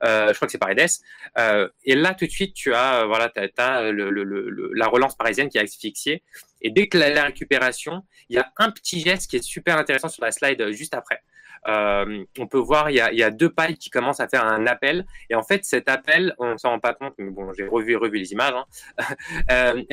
[0.01, 0.89] Je crois que c'est Paredes.
[1.84, 5.58] Et là tout de suite tu as voilà t'as le, le, la relance parisienne qui
[5.58, 6.24] est asphyxiée.
[6.62, 10.10] Et dès que la, récupération, il y a un petit geste qui est super intéressant
[10.10, 11.22] sur la slide euh, juste après.
[11.68, 15.05] Euh, on peut voir, il y, a, deux pailles qui commencent à faire un appel.
[15.30, 18.20] Et en fait, cet appel, on s'en rend pas compte, mais bon, j'ai revu, revu
[18.20, 18.66] les images, hein.
[19.51, 19.84] euh,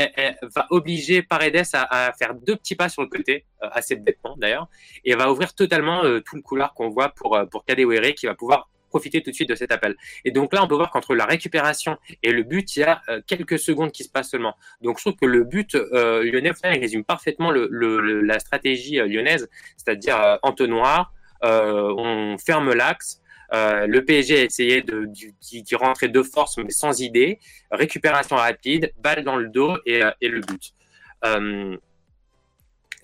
[0.54, 4.68] va obliger Paredes à, faire deux petits pas sur le côté, euh, assez bêtement d'ailleurs,
[5.04, 8.68] et va ouvrir totalement tout le couloir qu'on voit pour, pour Kadewere qui va pouvoir
[8.88, 9.96] profiter tout de suite de cet appel.
[10.26, 13.00] Et donc là, on peut voir qu'entre la récupération et le but, il y a
[13.26, 14.54] quelques secondes qui se passent seulement.
[14.82, 19.48] Donc je trouve que le but euh, lyonnais, il résume parfaitement la stratégie lyonnaise,
[19.78, 23.22] c'est-à-dire entonnoir, on ferme l'axe.
[23.52, 25.10] Euh, le PSG a essayé de-
[25.76, 27.38] rentrer de force, mais sans idée.
[27.70, 30.72] Récupération rapide, balle dans le dos et, euh, le but.
[31.24, 31.76] Euh,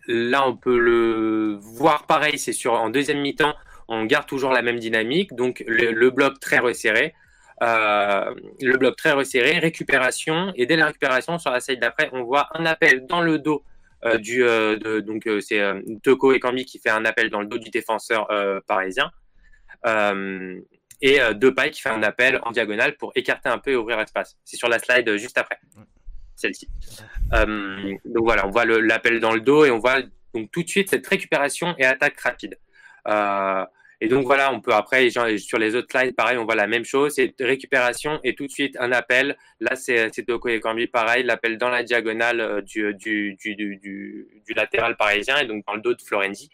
[0.06, 3.54] là, on peut le voir pareil, c'est sur en deuxième mi-temps,
[3.88, 7.14] on garde toujours la même dynamique, donc le, bloc très resserré.
[7.62, 12.22] Euh, le bloc très resserré, récupération, et dès la récupération, sur la side d'après, on
[12.22, 13.77] voit un appel dans le dos euh,
[14.18, 17.40] du euh, de- donc euh, c'est euh, Toko et Kambi qui fait un appel dans
[17.40, 19.10] le dos du défenseur euh, parisien
[19.86, 20.58] Euh,
[21.00, 23.96] et euh, Depay qui fait un appel en diagonale pour écarter un peu et ouvrir
[23.98, 24.36] l'espace.
[24.44, 25.58] C'est sur la slide euh, juste après
[26.34, 26.68] celle-ci.
[27.34, 30.00] Euh, donc voilà, on voit l'appel dans le dos et on voit
[30.34, 32.58] donc tout de suite cette récupération et attaque rapide.
[33.06, 33.64] Euh,
[34.00, 36.84] et donc voilà, on peut après, sur les autres slides, pareil, on voit la même
[36.84, 39.36] chose, c'est récupération et tout de suite un appel.
[39.58, 45.38] Là, c'est Toko et Kambi, pareil, l'appel dans la diagonale euh, du, du, latéral parisien
[45.38, 46.48] et donc dans le dos de Florenzi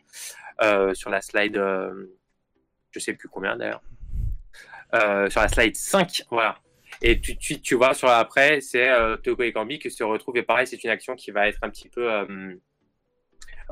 [0.62, 2.06] euh, sur la slide, euh,
[2.92, 3.82] je sais plus combien d'ailleurs,
[4.94, 6.58] Euh, sur la slide 5, voilà.
[7.02, 10.04] Et tout de suite, tu vois, sur après, c'est euh, Toko et Kambi qui se
[10.04, 10.36] retrouvent.
[10.36, 12.08] Et pareil, c'est une action qui va être un petit peu.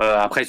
[0.00, 0.44] Euh, après,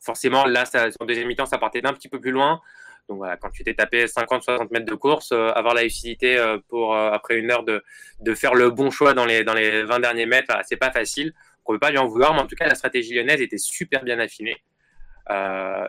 [0.00, 2.60] forcément, là, ça, deuxième mi-temps, ça partait d'un petit peu plus loin.
[3.08, 6.58] Donc voilà, quand tu t'es tapé 50-60 mètres de course, euh, avoir la lucidité euh,
[6.68, 7.82] pour, après une heure, de,
[8.20, 10.90] de faire le bon choix dans les, dans les 20 derniers mètres, voilà, c'est pas
[10.90, 11.32] facile.
[11.64, 14.02] On peut pas lui en vouloir, mais en tout cas, la stratégie lyonnaise était super
[14.02, 14.56] bien affinée.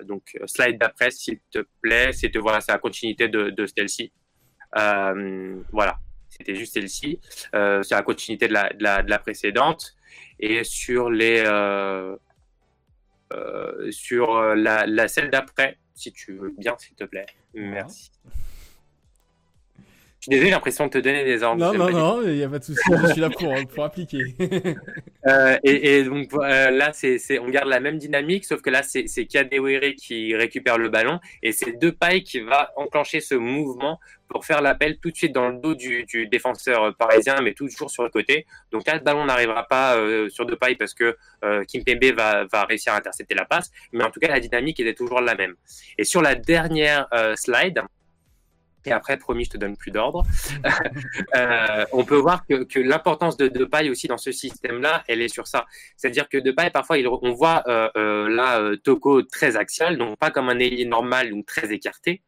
[0.03, 4.11] Donc, slide d'après, s'il te plaît, c'est voilà, la continuité de, de celle-ci.
[4.73, 7.21] Voilà, c'était juste celle-ci.
[7.53, 9.95] C'est la continuité de la, de la, de la précédente.
[10.41, 11.45] Et sur les
[13.91, 17.25] sur euh, la, la celle d'après, si tu veux bien, s'il te plaît.
[17.53, 18.11] Merci.
[20.19, 21.61] Je suis désolé, j'ai l'impression de te donner des ordres.
[21.61, 24.35] Non, non, non, il n'y a pas de souci, je suis là pour, pour appliquer.
[25.27, 28.83] Euh, et, et donc euh, là, c'est, on garde la même dynamique, sauf que là,
[28.83, 33.99] c'est, c'est Kadewere qui récupère le ballon et c'est Depay qui va enclencher ce mouvement
[34.29, 37.91] pour faire l'appel tout de suite dans le dos du, du défenseur parisien, mais toujours
[37.91, 38.45] sur le côté.
[38.71, 42.63] Donc là, le ballon n'arrivera pas euh, sur Depay parce que euh, Kimpembe va, va
[42.63, 45.55] réussir à intercepter la passe, mais en tout cas, la dynamique était toujours la même.
[45.97, 47.83] Et sur la dernière slide,
[48.89, 50.23] et après, promis, je te donne plus d'ordre.
[51.35, 55.47] euh, on peut voir que, l'importance de Depay aussi dans ce système-là, elle est sur
[55.47, 55.65] ça.
[55.97, 60.31] C'est-à-dire que Depay, parfois, on voit euh, euh, là euh, Toko très axial, donc pas
[60.31, 62.21] comme un ailier normal, donc très écarté.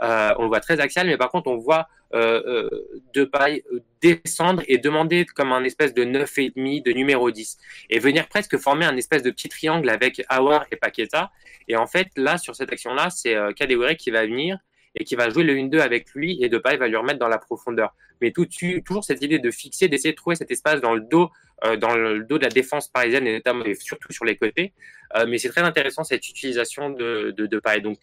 [0.00, 2.68] On le voit très axial, mais par contre, on voit euh,
[3.14, 3.64] Depay
[4.00, 7.58] descendre et demander comme un espèce de 9,5 de numéro 10
[7.90, 11.32] et venir presque former un espèce de petit triangle avec Awar et Paqueta.
[11.66, 14.58] Et en fait, là, sur cette action-là, c'est euh, qui va venir
[14.96, 17.38] et qui va jouer le 1-2 avec lui et Depay va lui remettre dans la
[17.38, 17.94] profondeur.
[18.20, 21.30] Mais toujours cette idée de fixer, d'essayer de trouver cet espace dans le dos,
[21.64, 24.72] euh, dans le dos de la défense parisienne et notamment et surtout sur les côtés.
[25.16, 27.80] Euh, mais c'est très intéressant cette utilisation de, de Depay.
[27.80, 27.98] Donc,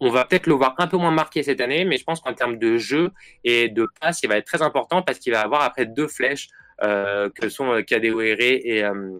[0.00, 2.34] on va peut-être le voir un peu moins marqué cette année, mais je pense qu'en
[2.34, 3.10] termes de jeu
[3.42, 6.48] et de passe, il va être très important parce qu'il va avoir après deux flèches
[6.82, 9.18] euh, que sont euh, Kadewere et, euh,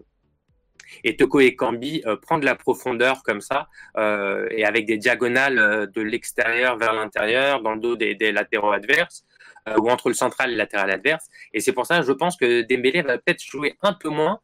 [1.03, 3.67] et Toko et Kambi euh, la profondeur comme ça
[3.97, 8.71] euh, et avec des diagonales euh, de l'extérieur vers l'intérieur dans le dos des, latéraux
[8.71, 9.25] adverses
[9.67, 11.25] euh, ou entre le central et le latéral adverse.
[11.53, 14.39] Et c'est pour ça, je pense que Dembélé va peut-être jouer un peu moins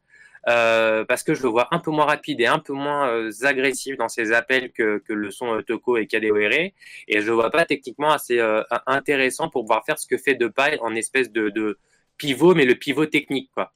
[1.08, 4.08] parce que je le vois un peu moins rapide et un peu moins agressif dans
[4.08, 6.70] ses appels que, que le sont euh, Toko et Kadewere.
[7.08, 8.40] Et je le vois pas techniquement assez
[8.86, 11.78] intéressant pour pouvoir faire ce que fait Depay en espèce de, de
[12.16, 13.72] pivot, mais le pivot technique, quoi.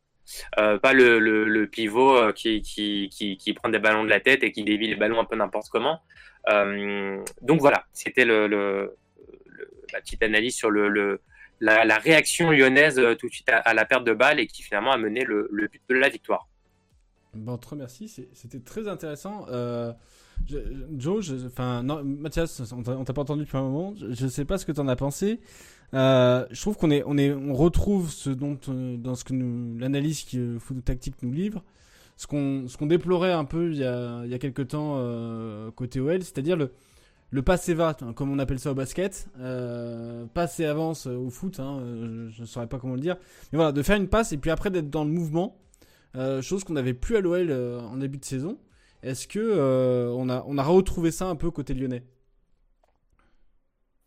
[0.59, 4.89] Euh, pas le, pivot euh, qui, prend des ballons de la tête et qui dévie
[4.89, 6.01] les ballons un peu n'importe comment.
[6.49, 8.89] Euh, donc voilà, c'était la
[10.01, 14.47] petite analyse sur la, réaction lyonnaise tout de suite à, la perte de balle et
[14.47, 16.49] qui finalement a mené le, but de la victoire.
[17.35, 19.47] Bon, très merci, c'était très intéressant.
[20.47, 20.59] Je,
[20.97, 23.95] Joe, enfin, non, Mathias, on t'a pas entendu depuis un moment.
[23.97, 25.41] Je, ne sais pas ce que tu en as pensé.
[25.95, 29.35] Euh, je trouve qu'on est, on est, on retrouve ce dont, euh, dans ce que
[29.81, 31.65] l'analyse que Foot Tactique nous livre,
[32.17, 34.95] ce qu'on, ce qu'on déplorait un peu il y a, il y a quelques temps
[34.99, 36.71] euh, côté OL, c'est-à-dire le,
[37.31, 41.59] le passe va, comme on appelle ça au basket, euh, passe et avance au foot,
[41.59, 41.81] hein,
[42.31, 43.17] je ne saurais pas comment le dire,
[43.53, 45.57] mais voilà, de faire une passe et puis après d'être dans le mouvement.
[46.41, 48.59] chose qu'on n'avait plus à l'OL en début de saison.
[49.03, 52.05] Est-ce que on, a, on a retrouvé ça un peu côté lyonnais?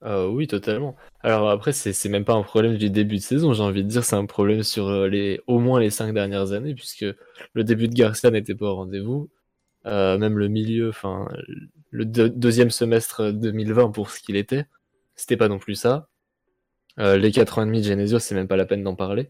[0.06, 0.98] Oui, totalement.
[1.22, 4.04] Alors après, c'est même pas un problème du début de saison, j'ai envie de dire,
[4.04, 7.06] c'est un problème sur les au moins les cinq dernières années, puisque
[7.54, 9.30] le début de Garcia n'était pas au rendez-vous.
[9.86, 11.28] même le milieu, enfin
[11.94, 14.66] le deuxième semestre 2020 pour ce qu'il était,
[15.16, 16.10] c'était pas non plus ça.
[17.00, 19.30] Euh, les 4 ans et demi de Genesio, c'est même pas la peine d'en parler.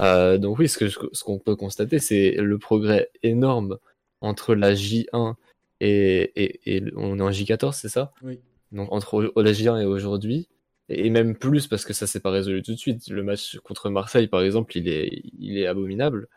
[0.00, 3.78] Euh, donc oui, ce qu'on ce qu'on peut constater, c'est le progrès énorme
[4.20, 5.34] entre la J1
[5.80, 8.12] et, et, et on est en J14, c'est ça?
[8.22, 8.40] Oui.
[8.72, 10.48] Donc entre la J1 et aujourd'hui,
[10.90, 13.08] et même plus parce que ça s'est pas résolu tout de suite.
[13.08, 16.28] Le match contre Marseille, par exemple, il est, il est abominable.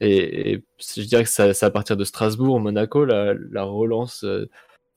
[0.00, 4.50] Et, et je dirais que c'est à partir de Strasbourg, Monaco, la, la relance euh,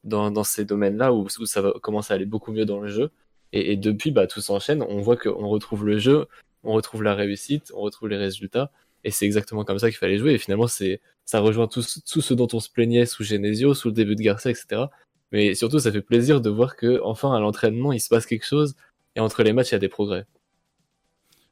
[0.04, 2.90] dans, dans ces domaines-là où, où, ça va commencer à aller beaucoup mieux dans le
[2.90, 3.12] jeu.
[3.54, 4.84] Et, et depuis, bah, tout s'enchaîne.
[4.84, 6.28] On voit qu'on retrouve le jeu,
[6.64, 8.72] on retrouve la réussite, on retrouve les résultats.
[9.06, 10.34] Et c'est exactement comme ça qu'il fallait jouer.
[10.34, 13.94] Et finalement, c'est, ça rejoint tout, ce dont on se plaignait sous Genesio, sous le
[13.94, 14.86] début de Garcia, etc.
[15.32, 18.46] Mais surtout, ça fait plaisir de voir que, enfin, à l'entraînement, il se passe quelque
[18.46, 18.76] chose.
[19.16, 20.26] Et entre les matchs, il y a des progrès.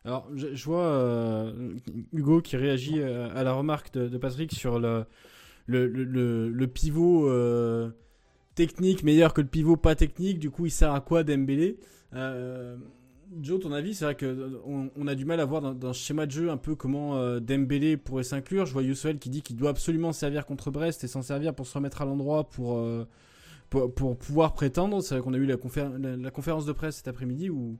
[0.03, 1.75] Alors, je, vois euh,
[2.11, 5.05] Hugo qui réagit euh, à la remarque de, Patrick sur le,
[6.65, 7.91] pivot euh,
[8.55, 10.39] technique meilleur que le pivot pas technique.
[10.39, 11.77] Du coup, il sert à quoi Dembélé?
[13.41, 16.25] Joe, ton avis, c'est vrai qu'on on a du mal à voir dans, ce schéma
[16.25, 18.65] de jeu un peu comment euh, Dembélé pourrait s'inclure.
[18.65, 21.67] Je vois Youssel qui dit qu'il doit absolument servir contre Brest et s'en servir pour
[21.67, 23.07] se remettre à l'endroit pour, euh,
[23.69, 25.01] pour, pouvoir prétendre.
[25.01, 25.57] C'est vrai qu'on a eu la,
[26.31, 27.79] conférence de presse cet après-midi où,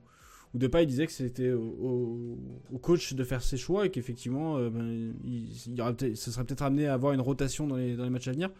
[0.54, 2.36] où Depay disait que c'était au,
[2.82, 6.94] coach de faire ses choix et qu'effectivement, ben, il, il ce serait peut-être amené à
[6.94, 8.50] avoir une rotation dans les, dans les matchs à venir.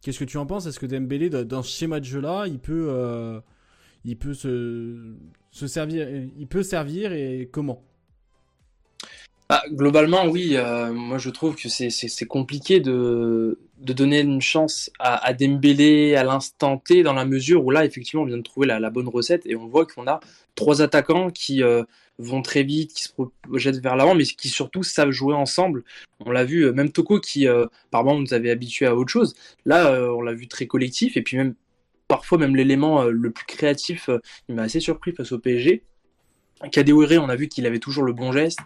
[0.00, 0.66] Qu'est-ce que tu en penses?
[0.66, 3.40] Est-ce que Dembélé, dans ce schéma de jeu-là, il peut, euh,
[4.04, 5.14] il peut se,
[5.50, 7.82] se, servir, et comment?
[9.48, 10.52] Ah, Globalement, oui.
[10.54, 16.24] Euh, moi, je trouve que c'est compliqué de, donner une chance à, à Dembélé à
[16.24, 19.44] l'instant T, dans la mesure où là, effectivement, on vient de trouver la, bonne recette
[19.46, 20.20] et on voit qu'on a
[20.54, 21.82] trois attaquants qui euh,
[22.18, 25.82] vont très vite, qui se projettent vers l'avant, mais qui surtout savent jouer ensemble.
[26.24, 29.10] On l'a vu, euh, même Toko qui, euh, par moment, nous avait habitués à autre
[29.10, 29.34] chose.
[29.66, 31.54] Là, on l'a vu très collectif, et puis même
[32.10, 34.10] parfois même l'élément le plus créatif,
[34.48, 35.82] il m'a assez surpris face au PSG.
[36.72, 38.58] Kadewere, on a vu qu'il avait toujours le bon geste.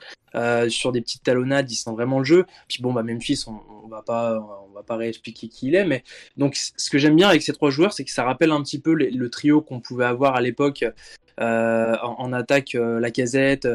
[0.68, 2.46] sur des petites talonnades, il sent vraiment le jeu.
[2.68, 6.02] Puis bon, bah Memphis, on, on va pas, on réexpliquer qui il est, mais
[6.36, 8.80] donc ce que j'aime bien avec ces trois joueurs, c'est que ça rappelle un petit
[8.80, 10.84] peu le trio qu'on pouvait avoir à l'époque
[11.40, 13.66] euh, en, attaque euh, Lacazette,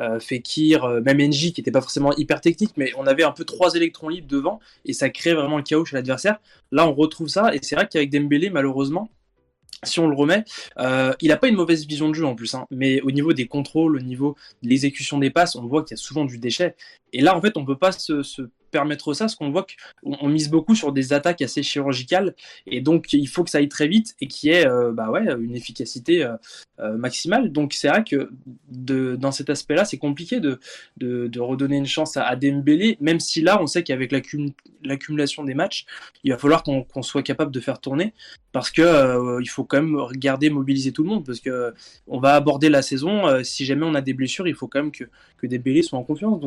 [0.00, 3.44] euh, Fekir, même Enji qui n'était pas forcément hyper technique, mais on avait un peu
[3.44, 6.38] trois électrons libres devant et ça crée vraiment le chaos chez l'adversaire.
[6.70, 9.10] Là, on retrouve ça et c'est vrai qu'avec Dembélé, malheureusement,
[9.84, 10.44] si on le remet,
[10.78, 13.32] euh, il n'a pas une mauvaise vision de jeu en plus, hein, mais au niveau
[13.32, 16.38] des contrôles, au niveau de l'exécution des passes, on voit qu'il y a souvent du
[16.38, 16.74] déchet.
[17.12, 18.22] Et là, en fait, on peut pas se
[18.70, 22.34] permettre ça, parce qu'on voit qu'on on mise beaucoup sur des attaques assez chirurgicales,
[22.66, 25.10] et donc il faut que ça aille très vite et qu'il y ait euh, bah
[25.10, 26.34] ouais, une efficacité euh,
[26.80, 27.52] euh, maximale.
[27.52, 28.30] Donc c'est vrai que
[28.68, 30.58] dans cet aspect-là, c'est compliqué de,
[31.38, 34.12] redonner une chance à, à Dembélé, même si là, on sait qu'avec
[34.82, 35.86] l'accumulation des matchs,
[36.24, 38.12] il va falloir qu'on soit capable de faire tourner,
[38.52, 41.72] parce que il faut quand même regarder mobiliser tout le monde, parce que
[42.06, 43.42] on va aborder la saison.
[43.44, 45.04] Si jamais on a des blessures, il faut quand même que,
[45.38, 46.40] que Dembélé soit en confiance.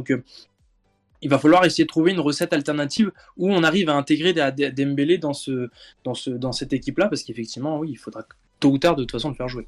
[1.21, 5.17] Il va falloir essayer de trouver une recette alternative où on arrive à intégrer Dembélé
[5.17, 5.33] dans,
[6.03, 8.23] dans cette équipe-là, parce qu'effectivement, oui, il faudra
[8.59, 9.67] tôt ou tard de toute façon le faire jouer.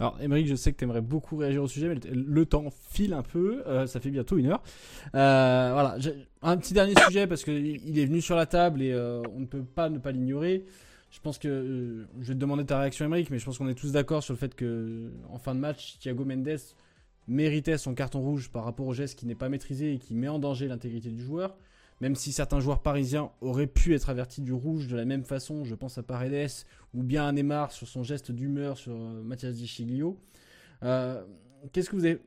[0.00, 3.14] Alors, Émeric, je sais que tu aimerais beaucoup réagir au sujet, mais le temps file
[3.14, 3.62] un peu.
[3.66, 4.62] Euh, ça fait bientôt une heure.
[5.14, 5.96] Euh, voilà,
[6.42, 9.46] un petit dernier sujet parce qu'il est venu sur la table et euh, on ne
[9.46, 10.64] peut pas ne pas l'ignorer.
[11.10, 13.74] Je pense que je vais te demander ta réaction, Émeric, mais je pense qu'on est
[13.74, 16.58] tous d'accord sur le fait que en fin de match, Thiago Mendes
[17.28, 20.28] méritait son carton rouge par rapport au geste qui n'est pas maîtrisé et qui met
[20.28, 21.56] en danger l'intégrité du joueur.
[22.00, 25.64] Même si certains joueurs parisiens auraient pu être avertis du rouge de la même façon,
[25.64, 26.50] je pense à Paredes
[26.94, 30.18] ou bien à Neymar sur son geste d'humeur sur euh, Mathias Di Chiglio.
[30.82, 31.22] Euh,
[31.70, 32.20] Qu'est-ce que vous avez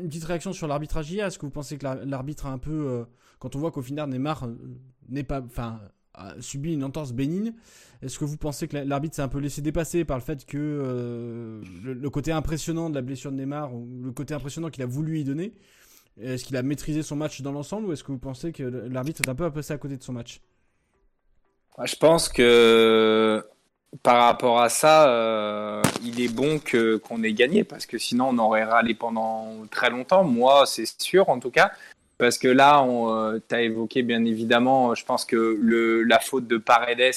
[0.00, 1.26] une petite réaction sur l'arbitrage hier?
[1.26, 3.04] Est-ce que vous pensez que l'arbitre a un peu, euh,
[3.38, 4.56] quand on voit qu'au final Neymar euh,
[5.10, 5.80] n'est pas, enfin,
[6.14, 7.52] a subi une entorse bénigne.
[8.02, 10.56] Est-ce que vous pensez que l'arbitre s'est un peu laissé dépasser par le fait que
[10.56, 14.86] euh, le, côté impressionnant de la blessure de Neymar, ou le côté impressionnant qu'il a
[14.86, 15.52] voulu y donner,
[16.20, 19.22] est-ce qu'il a maîtrisé son match dans l'ensemble ou est-ce que vous pensez que l'arbitre
[19.24, 20.40] est un peu passé à côté de son match?
[21.84, 23.44] Je pense que
[24.02, 28.28] par rapport à ça, euh, il est bon que qu'on ait gagné parce que sinon
[28.30, 30.24] on aurait râlé pendant très longtemps.
[30.24, 31.70] Moi, c'est sûr en tout cas.
[32.18, 35.58] Parce que là, euh, tu as évoqué bien évidemment, je pense que
[36.06, 37.14] la faute de Paredes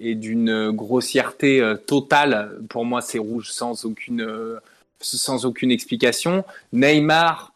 [0.00, 2.58] est d'une grossièreté euh, totale.
[2.68, 4.58] Pour moi, c'est rouge sans aucune, euh,
[5.00, 6.44] sans aucune explication.
[6.72, 7.52] Neymar,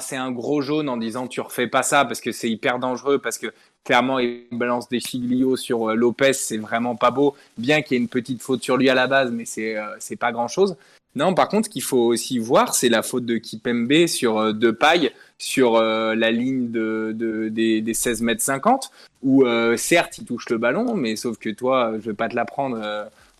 [0.00, 3.18] c'est un gros jaune en disant tu refais pas ça parce que c'est hyper dangereux,
[3.18, 3.52] parce que
[3.84, 8.00] clairement il balance des figlios sur euh, Lopez, c'est vraiment pas beau, bien qu'il y
[8.00, 10.48] ait une petite faute sur lui à la base, mais c'est euh, c'est pas grand
[10.48, 10.76] chose.
[11.16, 14.52] Non, par contre, ce qu'il faut aussi voir, c'est la faute de Kipembe sur euh,
[14.52, 18.90] deux pailles sur la ligne de, de des, des, 16 mètres 50,
[19.22, 19.44] où
[19.76, 22.80] certes il touche le ballon, mais sauf que toi, je vais pas te l'apprendre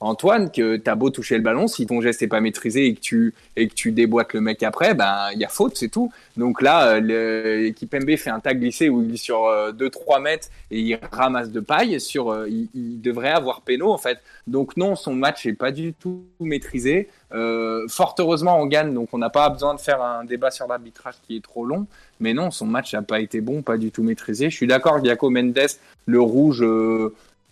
[0.01, 3.01] Antoine, que t'as beau toucher le ballon, si ton geste n'est pas maîtrisé et que
[3.01, 6.13] tu et que tu déboîtes le mec après, ben il y a faute, c'est tout.
[6.37, 10.49] Donc là, l'équipe MB fait un tag glissé où il est sur 2-3 euh, mètres
[10.71, 11.99] et il ramasse de paille.
[11.99, 14.19] Sur, euh, il, devrait avoir péno en fait.
[14.47, 17.09] Donc non, son match est pas du tout maîtrisé.
[17.33, 20.67] Euh, fort heureusement, on gagne, donc on n'a pas besoin de faire un débat sur
[20.67, 21.87] l'arbitrage qui est trop long.
[22.21, 24.51] Mais non, son match n'a pas été bon, pas du tout maîtrisé.
[24.51, 25.59] Je suis d'accord, Giacomo Mendes,
[26.05, 26.63] le rouge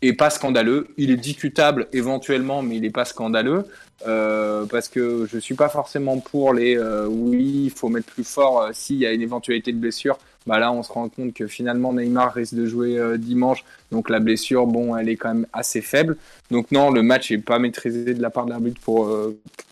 [0.08, 0.88] est pas scandaleux.
[0.96, 3.66] Il est discutable éventuellement, mais il n'est pas scandaleux.
[4.06, 8.24] Euh, parce que je suis pas forcément pour les euh, oui, il faut mettre plus
[8.24, 10.18] fort euh, s'il y a une éventualité de blessure.
[10.46, 14.20] Bah là, on se rend compte que finalement Neymar risque de jouer dimanche, donc la
[14.20, 16.18] blessure, bon, elle est quand même assez faible.
[16.50, 19.10] Donc non, le match est pas maîtrisé de la part de l'arbitre pour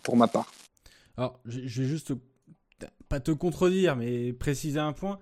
[0.01, 0.51] pour ma part.
[1.15, 2.13] Alors, je vais juste
[3.07, 5.19] pas te contredire, mais préciser un point.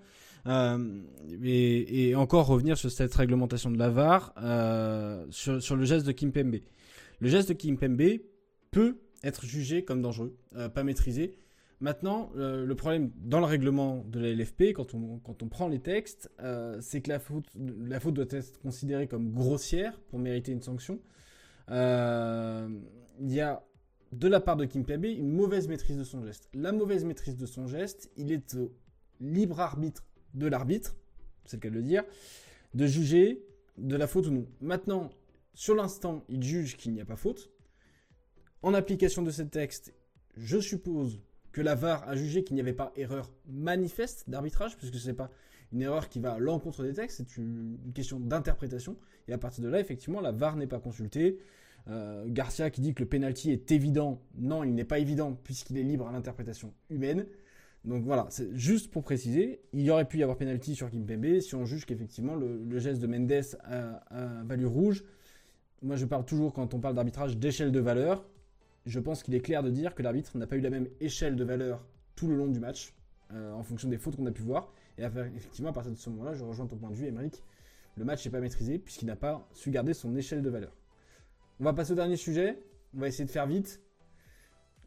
[0.48, 1.02] Euh,
[1.44, 6.58] et, encore revenir sur cette réglementation de la VAR, euh, sur, le geste de Kimpembe.
[7.20, 8.20] Le geste de Kimpembe
[8.72, 11.36] peut être jugé comme dangereux, euh, pas maîtrisé.
[11.80, 15.80] Maintenant, le problème dans le règlement de la LFP, quand on, quand on prend les
[15.80, 16.30] textes,
[16.80, 21.00] c'est que la faute, la faute doit être considérée comme grossière pour mériter une sanction.
[21.70, 21.74] Il
[23.22, 23.64] y a
[24.12, 26.50] de la part de Kimpembe une mauvaise maîtrise de son geste.
[26.54, 28.72] La mauvaise maîtrise de son geste, il est au
[29.20, 30.96] libre arbitre de l'arbitre,
[31.46, 32.04] c'est le cas de le dire,
[32.74, 33.44] de juger
[33.78, 34.48] de la faute ou non.
[34.62, 35.10] Maintenant,
[35.54, 37.52] sur l'instant, il juge qu'il n'y a pas faute.
[38.62, 39.94] En application de ce texte,
[40.38, 41.20] je suppose
[41.52, 45.16] que la VAR a jugé qu'il n'y avait pas erreur manifeste d'arbitrage, puisque ce n'est
[45.16, 45.30] pas
[45.74, 48.98] une erreur qui va à l'encontre des textes, c'est une, question d'interprétation.
[49.28, 51.40] Et à partir de là, effectivement, la VAR n'est pas consultée.
[51.88, 55.78] Euh, Garcia qui dit que le penalty est évident, non, il n'est pas évident puisqu'il
[55.80, 57.26] est libre à l'interprétation humaine.
[57.84, 61.56] Donc voilà, juste pour préciser, il y aurait pu y avoir pénalty sur Kimpembe si
[61.56, 63.32] on juge qu'effectivement le, geste de Mendes
[63.64, 65.04] a, a, valu rouge.
[65.82, 68.24] Moi je parle toujours quand on parle d'arbitrage d'échelle de valeur.
[68.86, 71.36] Je pense qu'il est clair de dire que l'arbitre n'a pas eu la même échelle
[71.36, 71.84] de valeur
[72.16, 72.94] tout le long du match,
[73.34, 74.72] euh, en fonction des fautes qu'on a pu voir.
[74.98, 77.42] Et effectivement, à partir de ce moment-là, je rejoins ton point de vue, Émeric.
[77.96, 80.76] Le match n'est pas maîtrisé puisqu'il n'a pas su garder son échelle de valeur.
[81.60, 82.62] On va passer au dernier sujet.
[82.96, 83.82] On va essayer de faire vite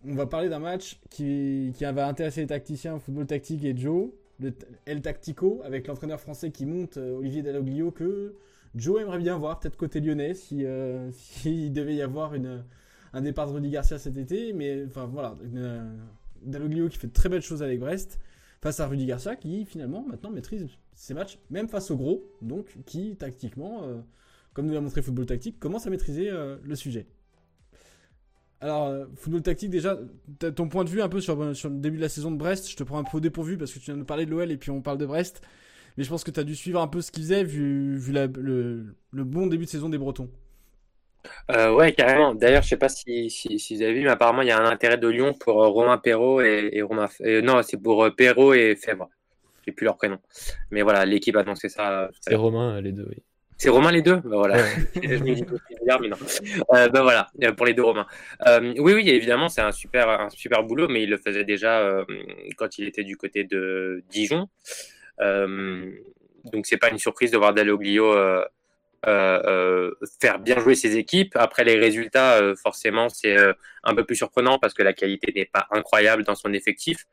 [0.06, 4.52] on va parler d'un match qui, va intéresser les tacticiens football tactique et Joe, le
[4.86, 8.34] El Tactico, avec l'entraîneur français qui monte, euh, Olivier Dalloglio, que
[8.74, 12.64] Joe aimerait bien voir, peut-être côté lyonnais, si euh, s'il devait y avoir une,
[13.12, 14.52] un départ de Rudy Garcia cet été.
[14.52, 15.96] Mais enfin voilà, euh,
[16.42, 18.18] Dalloglio qui fait de très belles choses avec Brest,
[18.60, 22.76] face à Rudy Garcia qui finalement maintenant maîtrise ses matchs, même face au gros, donc
[22.86, 23.82] qui tactiquement,
[24.52, 27.06] comme nous l'a montré Football Tactique, commence à maîtriser le sujet.
[28.64, 29.98] Alors, euh, football tactique, déjà,
[30.56, 32.70] ton point de vue un peu sur, sur, le début de la saison de Brest,
[32.70, 34.30] je te prends un peu au dépourvu parce que tu viens de nous parler de
[34.30, 35.42] l'OL et puis on parle de Brest.
[35.98, 38.14] Mais je pense que tu as dû suivre un peu ce qu'ils faisaient vu, vu
[38.14, 40.30] le, bon début de saison des Bretons.
[41.50, 42.34] Euh, ouais, carrément.
[42.34, 44.70] D'ailleurs, je sais pas si, si, vous avez vu, mais apparemment, il y a un
[44.70, 47.10] intérêt de Lyon pour euh, Romain Perrault et, Romain.
[47.42, 49.10] non, c'est pour Perrault et Fèvre.
[49.66, 50.16] J'ai plus leur prénom.
[50.70, 52.08] Mais voilà, l'équipe a annoncé ça.
[52.22, 53.22] C'est Romain, les deux, oui.
[53.56, 54.58] C'est Romain les deux ben voilà.
[54.94, 55.44] je me dis
[56.00, 56.16] mais non.
[56.72, 58.06] Euh, ben voilà, euh, pour les deux Romains.
[58.46, 61.80] Euh, oui, oui, évidemment, c'est un super, un super boulot, mais il le faisait déjà
[61.80, 62.04] euh,
[62.56, 64.48] quand il était du côté de Dijon.
[65.20, 68.14] Donc, c'est pas une surprise de voir Dalloglio
[69.02, 71.36] faire bien jouer ses équipes.
[71.36, 73.36] Après, les résultats, forcément, c'est
[73.84, 77.06] un peu plus surprenant parce que la qualité n'est pas incroyable dans son effectif.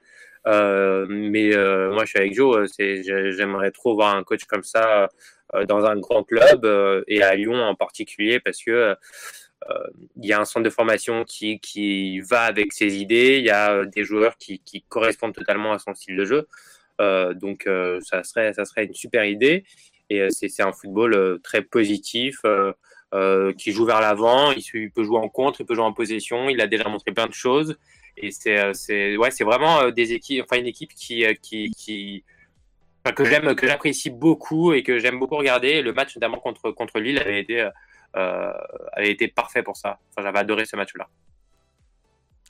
[0.45, 1.51] Mais
[1.89, 2.69] moi, je suis avec Joe.
[2.77, 5.09] J'aimerais trop voir un coach comme ça
[5.55, 10.25] euh, dans un grand club euh, et à Lyon en particulier parce que euh, il
[10.25, 13.83] y a un centre de formation qui, qui va avec ses idées, il y a
[13.85, 16.47] des joueurs qui, qui correspondent totalement à son style de jeu.
[17.35, 17.67] donc
[18.01, 19.63] ça, serait, ça serait une super idée.
[20.09, 22.41] Et c'est un football très positif,
[23.57, 26.59] qui joue vers l'avant, il, peut jouer en contre, il peut jouer en possession, il
[26.59, 27.77] a déjà montré plein de choses.
[28.17, 32.23] Et c'est ouais, vraiment des équipes, enfin une équipe qui, qui, qui,
[33.15, 35.81] que j'aime, que j'apprécie beaucoup et que j'aime beaucoup regarder.
[35.81, 37.69] Le match notamment contre contre Lille avait été
[38.15, 38.51] euh,
[38.93, 39.99] avait été parfait pour ça.
[40.09, 41.07] Enfin, j'avais adoré ce match-là.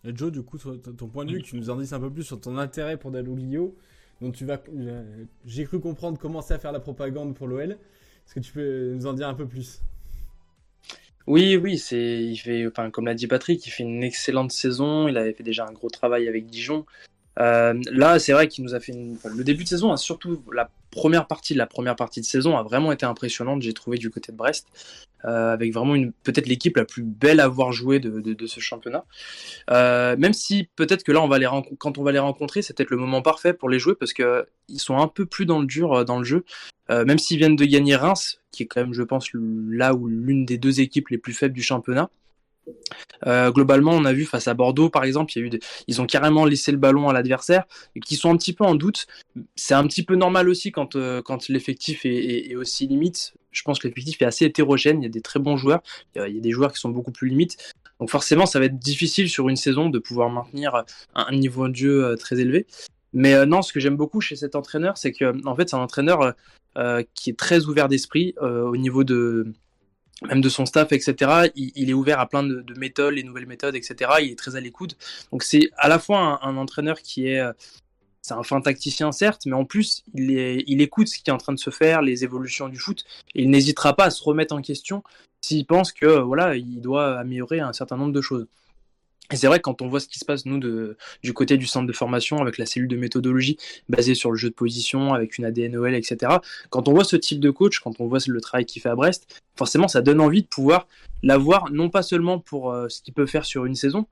[0.04, 2.10] Et Joe, du coup, ton point de vue, que tu nous en dises un peu
[2.10, 3.78] plus sur ton intérêt pour Dalloglio,
[4.20, 7.72] dont tu vas, euh, j'ai cru comprendre commencer à faire la propagande pour l'OL.
[7.72, 9.82] Est-ce que tu peux nous en dire un peu plus?
[11.28, 15.08] Oui, oui, c'est, il fait, enfin, comme l'a dit Patrick, il fait une excellente saison.
[15.08, 16.86] Il avait fait déjà un gros travail avec Dijon.
[17.40, 19.18] Euh, là, c'est vrai qu'il nous a fait une...
[19.24, 22.64] le début de saison, surtout la première partie de la première partie de saison a
[22.64, 23.62] vraiment été impressionnante.
[23.62, 24.68] J'ai trouvé du côté de Brest,
[25.24, 29.06] euh, avec vraiment peut-être l'équipe la plus belle à avoir joué de, ce championnat.
[29.70, 31.48] Euh, même si peut-être que là, on va les
[31.78, 34.46] quand on va les rencontrer, c'est peut-être le moment parfait pour les jouer parce que
[34.68, 36.44] ils sont un peu plus dans le dur dans le jeu.
[36.92, 40.08] Euh, même s'ils viennent de gagner Reims, qui est quand même, je pense, là où
[40.08, 42.10] l'une des deux équipes les plus faibles du championnat.
[43.26, 45.34] Euh, globalement, on a vu face à Bordeaux, par exemple,
[45.88, 47.64] ils ont carrément laissé le ballon à l'adversaire
[47.96, 49.08] et qui sont un petit peu en doute.
[49.56, 53.34] C'est un petit peu normal aussi quand, euh, l'effectif est, est, aussi limite.
[53.52, 55.02] Je pense que l'effectif est assez hétérogène.
[55.02, 55.82] Il y a des très bons joueurs,
[56.16, 57.74] il y a des joueurs qui sont beaucoup plus limites.
[58.00, 60.84] Donc forcément, ça va être difficile sur une saison de pouvoir maintenir
[61.16, 62.66] un niveau de jeu très élevé.
[63.14, 65.76] Mais euh, non, ce que j'aime beaucoup chez cet entraîneur, c'est que en fait, c'est
[65.76, 66.34] un entraîneur
[66.78, 69.54] euh, qui est très ouvert d'esprit au niveau de
[70.28, 71.50] même de son staff, etc.
[71.56, 74.12] Il, est ouvert à plein de, de, méthodes, les nouvelles méthodes, etc.
[74.22, 74.96] Il est très à l'écoute.
[75.32, 77.42] Donc c'est à la fois un, entraîneur qui est,
[78.22, 81.54] c'est un fin tacticien certes, mais en plus il, écoute ce qui est en train
[81.54, 83.04] de se faire, les évolutions du foot,
[83.34, 85.04] il n'hésitera pas à se remettre en question
[85.42, 88.46] s'il pense que voilà, il doit améliorer un certain nombre de choses.
[89.32, 91.66] Et c'est vrai que quand on voit ce qui se passe, nous, du côté du
[91.66, 93.58] centre de formation, avec la cellule de méthodologie
[93.90, 96.38] basée sur le jeu de position, avec une ADNOL, etc.,
[96.70, 98.96] quand on voit ce type de coach, quand on voit le travail qu'il fait à
[98.96, 100.88] Brest, forcément, ça donne envie de pouvoir
[101.24, 104.06] l'avoir, non pas seulement pour euh, ce qu'il peut faire sur une saison,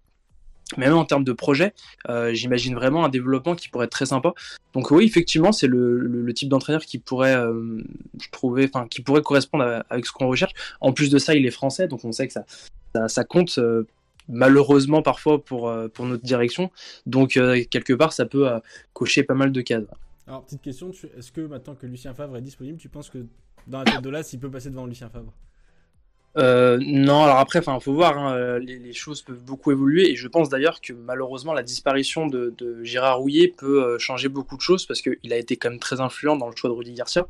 [0.77, 1.73] mais même en termes de projet,
[2.09, 4.33] euh, j'imagine vraiment un développement qui pourrait être très sympa.
[4.73, 7.81] Donc oui, effectivement, c'est le, type d'entraîneur qui pourrait, euh,
[8.21, 10.53] je trouvais, enfin, qui pourrait correspondre avec ce qu'on recherche.
[10.79, 12.45] En plus de ça, il est français, donc on sait que ça,
[13.07, 13.59] ça, compte
[14.29, 16.71] malheureusement parfois pour, euh, pour notre direction.
[17.05, 18.59] Donc euh, quelque part, ça peut euh,
[18.93, 19.85] cocher pas mal de cases.
[20.27, 23.25] Alors petite question, est-ce que maintenant que Lucien Favre est disponible, tu penses que
[23.67, 25.33] dans la tête de l'As, il peut passer devant Lucien Favre?
[26.37, 28.17] Euh, non, alors après, enfin, faut voir.
[28.17, 32.27] Hein, les, les, choses peuvent beaucoup évoluer, et je pense d'ailleurs que malheureusement la disparition
[32.27, 32.53] de,
[32.83, 36.01] Gérard Rouillet peut euh, changer beaucoup de choses parce qu'il a été quand même très
[36.01, 37.27] influent dans le choix de Rudy Garcia.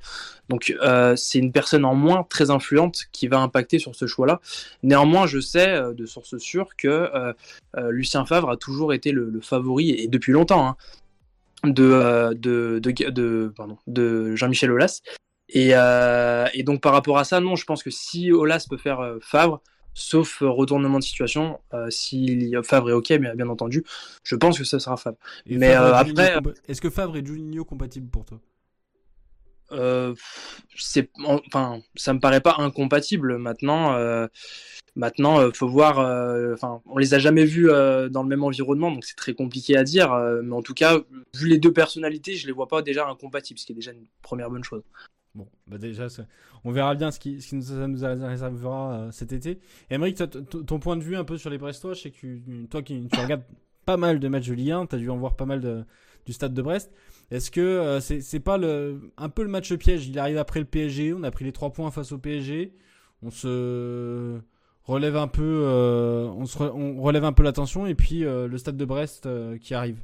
[0.49, 4.41] Donc euh, c'est une personne en moins très influente qui va impacter sur ce choix-là.
[4.83, 7.09] Néanmoins, je sais euh, de sources sûres que
[7.89, 10.67] Lucien Favre a toujours été le, le favori et depuis longtemps.
[10.67, 10.75] Hein,
[11.65, 15.01] de, de, de, de, pardon, de Jean-Michel Aulas.
[15.49, 18.77] Et, euh, et, donc par rapport à ça, non, je pense que si Olas peut
[18.77, 19.61] faire euh, Favre,
[19.95, 23.83] sauf euh, retournement de situation, euh, si Favre est ok, bien, bien entendu,
[24.23, 25.17] je pense que ce sera Favre.
[25.47, 28.39] Et Mais Favre après, est-ce que Favre et Juninho compatibles pour toi?
[30.75, 33.95] C'est enfin ça me paraît pas incompatible maintenant
[34.95, 35.99] maintenant faut voir
[36.55, 39.83] enfin on les a jamais vus dans le même environnement donc c'est très compliqué à
[39.83, 40.11] dire
[40.43, 40.97] mais en tout cas
[41.35, 44.07] vu les deux personnalités je les vois pas déjà incompatibles ce qui est déjà une
[44.23, 44.81] première bonne chose
[45.39, 46.07] Bon, bah déjà,
[46.65, 49.61] on verra bien ce qui, nous, ça nous réservera euh, cet été.
[49.89, 50.21] Émeric,
[50.67, 53.19] ton point de vue un peu sur les Brestois, je sais que toi qui tu
[53.21, 53.45] regardes
[53.85, 55.85] pas mal de matchs de Ligue 1, tu as dû en voir pas mal
[56.25, 56.91] du stade de Brest.
[57.31, 60.09] Est-ce que euh, c'est pas le, un peu le match piège?
[60.09, 62.75] Il arrive après le PSG, on a pris les 3 points face au PSG,
[63.23, 64.41] on se
[64.83, 68.75] relève un peu, euh, on, se on relève un peu l'attention et puis le stade
[68.75, 69.29] de Brest
[69.61, 69.99] qui arrive.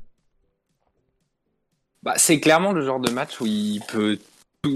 [2.03, 4.17] Bah, c'est clairement le genre de match où il peut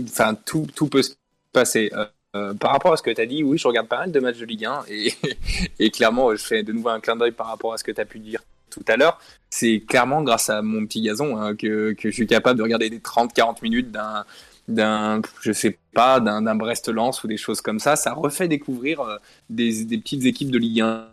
[0.04, 1.14] enfin tout, tout peut se
[1.52, 1.90] passer.
[1.94, 4.12] Euh, euh, par rapport à ce que tu as dit, oui, je regarde pas mal
[4.12, 4.84] de matchs de Ligue 1
[5.80, 8.00] et, clairement, je fais de nouveau un clin d'œil par rapport à ce que tu
[8.00, 9.20] as pu dire tout à l'heure.
[9.50, 13.00] C'est clairement grâce à mon petit gazon hein, que, je suis capable de regarder des
[13.00, 14.26] 30-40 minutes d'un
[15.42, 19.18] je sais pas d'un Brest-Lens ou des choses comme ça ça refait découvrir euh,
[19.50, 21.08] des, petites équipes de Ligue 1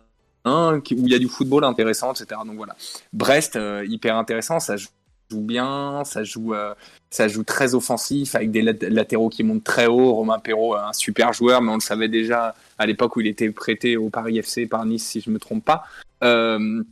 [0.44, 2.76] hein, où il y a du football intéressant etc donc voilà
[3.14, 4.88] Brest hyper intéressant ça joue
[5.30, 6.74] bien, ça joue, euh,
[7.10, 10.14] ça joue très offensif avec des latéraux qui montent très haut.
[10.14, 13.50] Romain Perrault, un super joueur, mais on le savait déjà à l'époque où il était
[13.50, 15.84] prêté au Paris FC par Nice, si je me trompe pas.
[16.22, 16.82] Euh,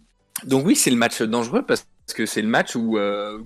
[0.45, 3.39] donc oui, c'est le match dangereux parce que c'est le match où, euh,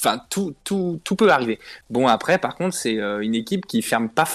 [0.00, 1.58] enfin tout, tout, tout peut arriver.
[1.90, 4.26] Bon après, par contre, c'est une équipe qui ferme pas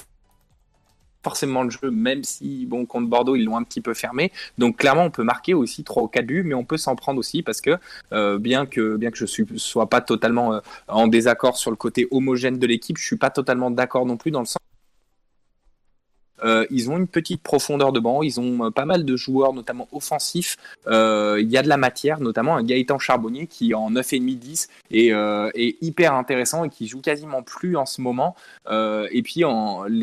[1.27, 4.31] forcément le jeu, même si, bon, contre Bordeaux, ils l'ont un petit peu fermé.
[4.57, 7.19] Donc, clairement, on peut marquer aussi 3 ou 4 buts, mais on peut s'en prendre
[7.19, 7.71] aussi parce que,
[8.13, 11.75] euh, bien que, bien que je suis, sois pas totalement euh, en désaccord sur le
[11.75, 14.57] côté homogène de l'équipe, je suis pas totalement d'accord non plus dans le sens
[16.43, 19.87] euh, ils ont une petite profondeur de banc, ils ont pas mal de joueurs, notamment
[19.91, 20.57] offensifs.
[20.87, 25.11] Euh, il y a de la matière, notamment un Gaëtan Charbonnier qui en 9,5-10 est,
[25.13, 28.35] euh, est hyper intéressant et qui joue quasiment plus en ce moment.
[28.69, 29.43] Euh, et puis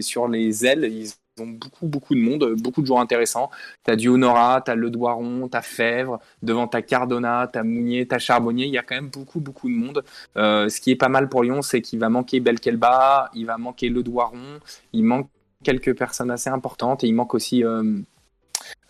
[0.01, 3.51] sur les ailes, ils ont beaucoup beaucoup de monde, beaucoup de joueurs intéressants.
[3.82, 8.66] T'as du Honora, t'as Le Doiron, t'as Fèvre, devant t'as Cardona, t'as Mounier, t'as Charbonnier.
[8.66, 10.05] Il y a quand même beaucoup beaucoup de monde.
[10.37, 13.59] Euh, ce qui est pas mal pour Lyon, c'est qu'il va manquer Belkelba, il va
[13.59, 14.61] manquer Le Doiron,
[14.93, 15.28] il manque
[15.65, 17.83] quelques personnes assez importantes et il manque aussi euh,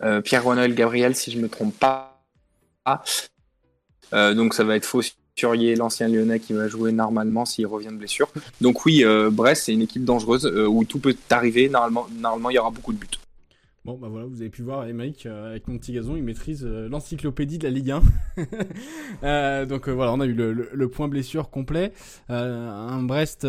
[0.03, 2.21] euh, Pierre-Noël Gabriel si je me trompe pas.
[4.13, 5.01] Euh, donc ça va être faux
[5.33, 8.29] Turier, l'ancien Lyonnais, qui va jouer normalement s'il revient de blessure.
[8.61, 11.67] Donc oui, Brest, c'est une équipe dangereuse où tout peut arriver.
[11.67, 13.19] Normalement, il y aura beaucoup de buts.
[13.85, 16.23] Bon, bah voilà, vous avez pu voir, et Mike, euh, avec mon petit gazon, il
[16.23, 18.01] maîtrise euh, l'encyclopédie de la Ligue 1.
[19.23, 21.93] euh, donc euh, voilà, on a eu le, le, point blessure complet.
[22.27, 23.47] un Brest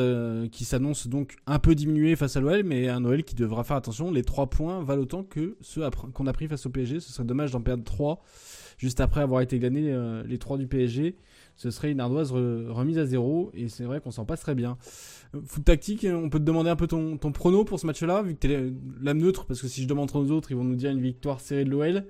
[0.53, 3.79] qui s'annonce donc un peu diminué face à l'OL, mais un Noël qui devra faire
[3.79, 4.11] attention.
[4.11, 7.01] Les trois points valent autant que ceux qu'on a pris face au PSG.
[7.01, 8.23] Ce serait dommage d'en perdre trois
[8.77, 11.17] juste après avoir été gagné les trois du PSG
[11.57, 14.77] ce serait une ardoise remise à zéro et c'est vrai qu'on s'en passe très bien.
[15.35, 17.87] Euh, foot tactique, euh, on peut te demander un peu ton, ton prono pour ce
[17.87, 20.57] match-là, vu que tu es l'âme neutre, parce que si je demande aux autres, ils
[20.57, 22.05] vont nous dire une victoire serrée de l'OL.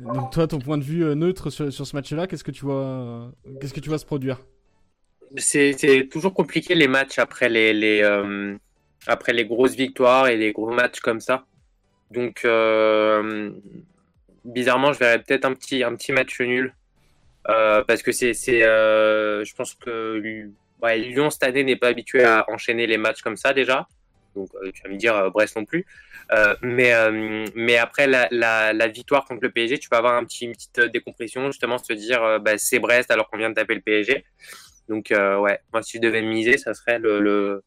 [0.00, 3.32] Donc toi, ton point de vue euh, neutre sur, ce match-là, qu'est-ce que tu vois,
[3.60, 4.40] qu'est-ce que tu se produire?
[5.36, 8.02] C'est toujours compliqué les matchs après les,
[9.44, 11.44] grosses victoires et les gros matchs comme ça.
[12.10, 12.44] Donc
[14.44, 16.74] bizarrement, je verrais peut-être un petit match nul
[17.50, 20.46] euh, parce que c'est, euh, je pense que
[20.82, 23.86] Lyon cette année n'est pas habitué à enchaîner les matchs comme ça déjà.
[24.36, 25.84] Donc euh, tu vas me dire Brest non plus.
[26.62, 31.78] mais, après la, la, victoire contre le PSG, tu peux avoir une petite décompression, justement,
[31.78, 34.24] se dire bah, c'est Brest alors qu'on vient de taper le PSG.
[34.88, 37.62] Donc ouais, moi si je devais miser, ça serait le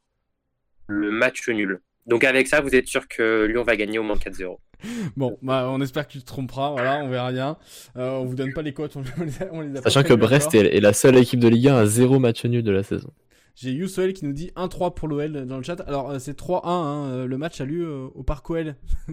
[0.88, 1.82] match nul.
[2.06, 4.58] Donc avec ça, vous êtes sûr que Lyon va gagner au moins 4-0.
[5.16, 7.58] Bon, bah, on espère que tu te tromperas, voilà, on verra rien.
[7.96, 10.94] Euh, on vous donne pas les cotes, on, les a Sachant que Brest est, la
[10.94, 13.10] seule équipe de Ligue 1 à zéro match nul de la saison.
[13.56, 15.80] J'ai Youssouel qui nous dit 1-3 pour l'OL dans le chat.
[15.82, 18.76] Alors euh, c'est 3-1, hein, euh, le match a lieu euh, au Parc OL.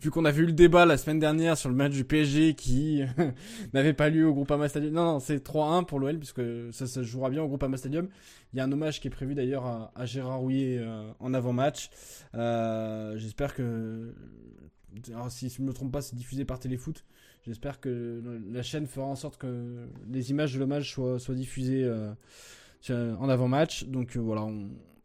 [0.00, 3.02] Vu qu'on avait eu le débat la semaine dernière sur le match du PSG qui
[3.74, 4.94] n'avait pas lieu au Groupama Stadium.
[4.94, 6.40] Non, non, c'est 3-1 pour l'OL puisque
[6.72, 8.08] ça se jouera bien au Groupama Stadium.
[8.54, 10.82] Il y a un hommage qui est prévu d'ailleurs à, Gérard Rouillet
[11.18, 11.90] en avant-match.
[12.32, 14.14] J'espère que...
[15.12, 17.04] Alors, si je ne me trompe pas, c'est diffusé par Téléfoot.
[17.44, 21.84] J'espère que la chaîne fera en sorte que les images de l'hommage soient, soient diffusées
[22.92, 23.84] en avant-match.
[23.84, 24.46] Donc euh, voilà,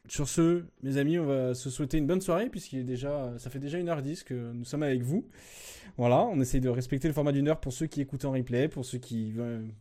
[0.08, 3.50] sur ce, mes amis, on va se souhaiter une bonne soirée puisqu'il est déjà, ça
[3.50, 5.28] fait déjà 1h10 que nous sommes avec vous.
[5.98, 8.68] Voilà, on essaye de respecter le format d'une heure pour ceux qui écoutent en replay,
[8.68, 9.34] pour ceux qui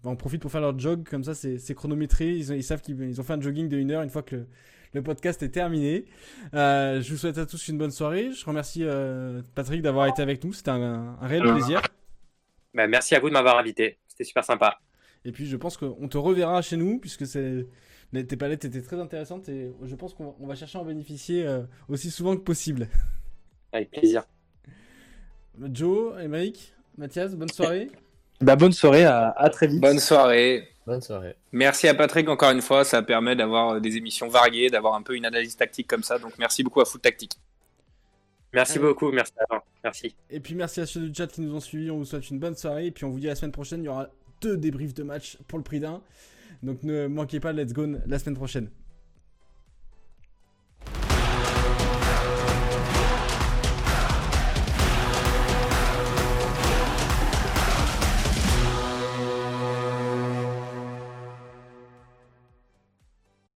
[0.04, 3.22] en profitent pour faire leur jog, comme ça c'est chronométré, ils, ils savent qu'ils ont
[3.24, 4.46] fait un jogging de une heure une fois que
[4.94, 6.06] le, podcast est terminé.
[6.54, 8.32] Euh, je vous souhaite à tous une bonne soirée.
[8.32, 11.82] Je remercie euh, Patrick d'avoir été avec nous, c'était un, réel plaisir.
[12.74, 14.78] Bah, merci à vous de m'avoir invité, c'était super sympa.
[15.24, 17.66] Et puis je pense qu'on te reverra chez nous puisque c'est
[18.12, 21.62] tes palettes étaient très intéressantes et je pense qu'on va chercher à en bénéficier euh,
[21.88, 22.88] aussi souvent que possible.
[23.72, 24.24] Avec plaisir.
[25.72, 27.90] Joe et Mike, Mathias, bonne soirée.
[28.40, 29.80] Bah, bonne soirée, à, très vite.
[29.80, 30.68] Bonne soirée.
[30.86, 31.34] Bonne soirée.
[31.52, 35.02] Merci à Patrick encore une fois, ça permet d'avoir euh, des émissions variées, d'avoir un
[35.02, 37.32] peu une analyse tactique comme ça, donc merci beaucoup à Foot Tactique.
[38.54, 40.14] Merci beaucoup, merci à Merci.
[40.30, 42.38] Et puis merci à ceux du chat qui nous ont suivis, on vous souhaite une
[42.38, 44.08] bonne soirée et puis on vous dit à la semaine prochaine, il y aura
[44.40, 46.00] deux débriefs de match pour le prix d'un.
[46.62, 48.68] Donc ne manquez pas, let's go la semaine prochaine.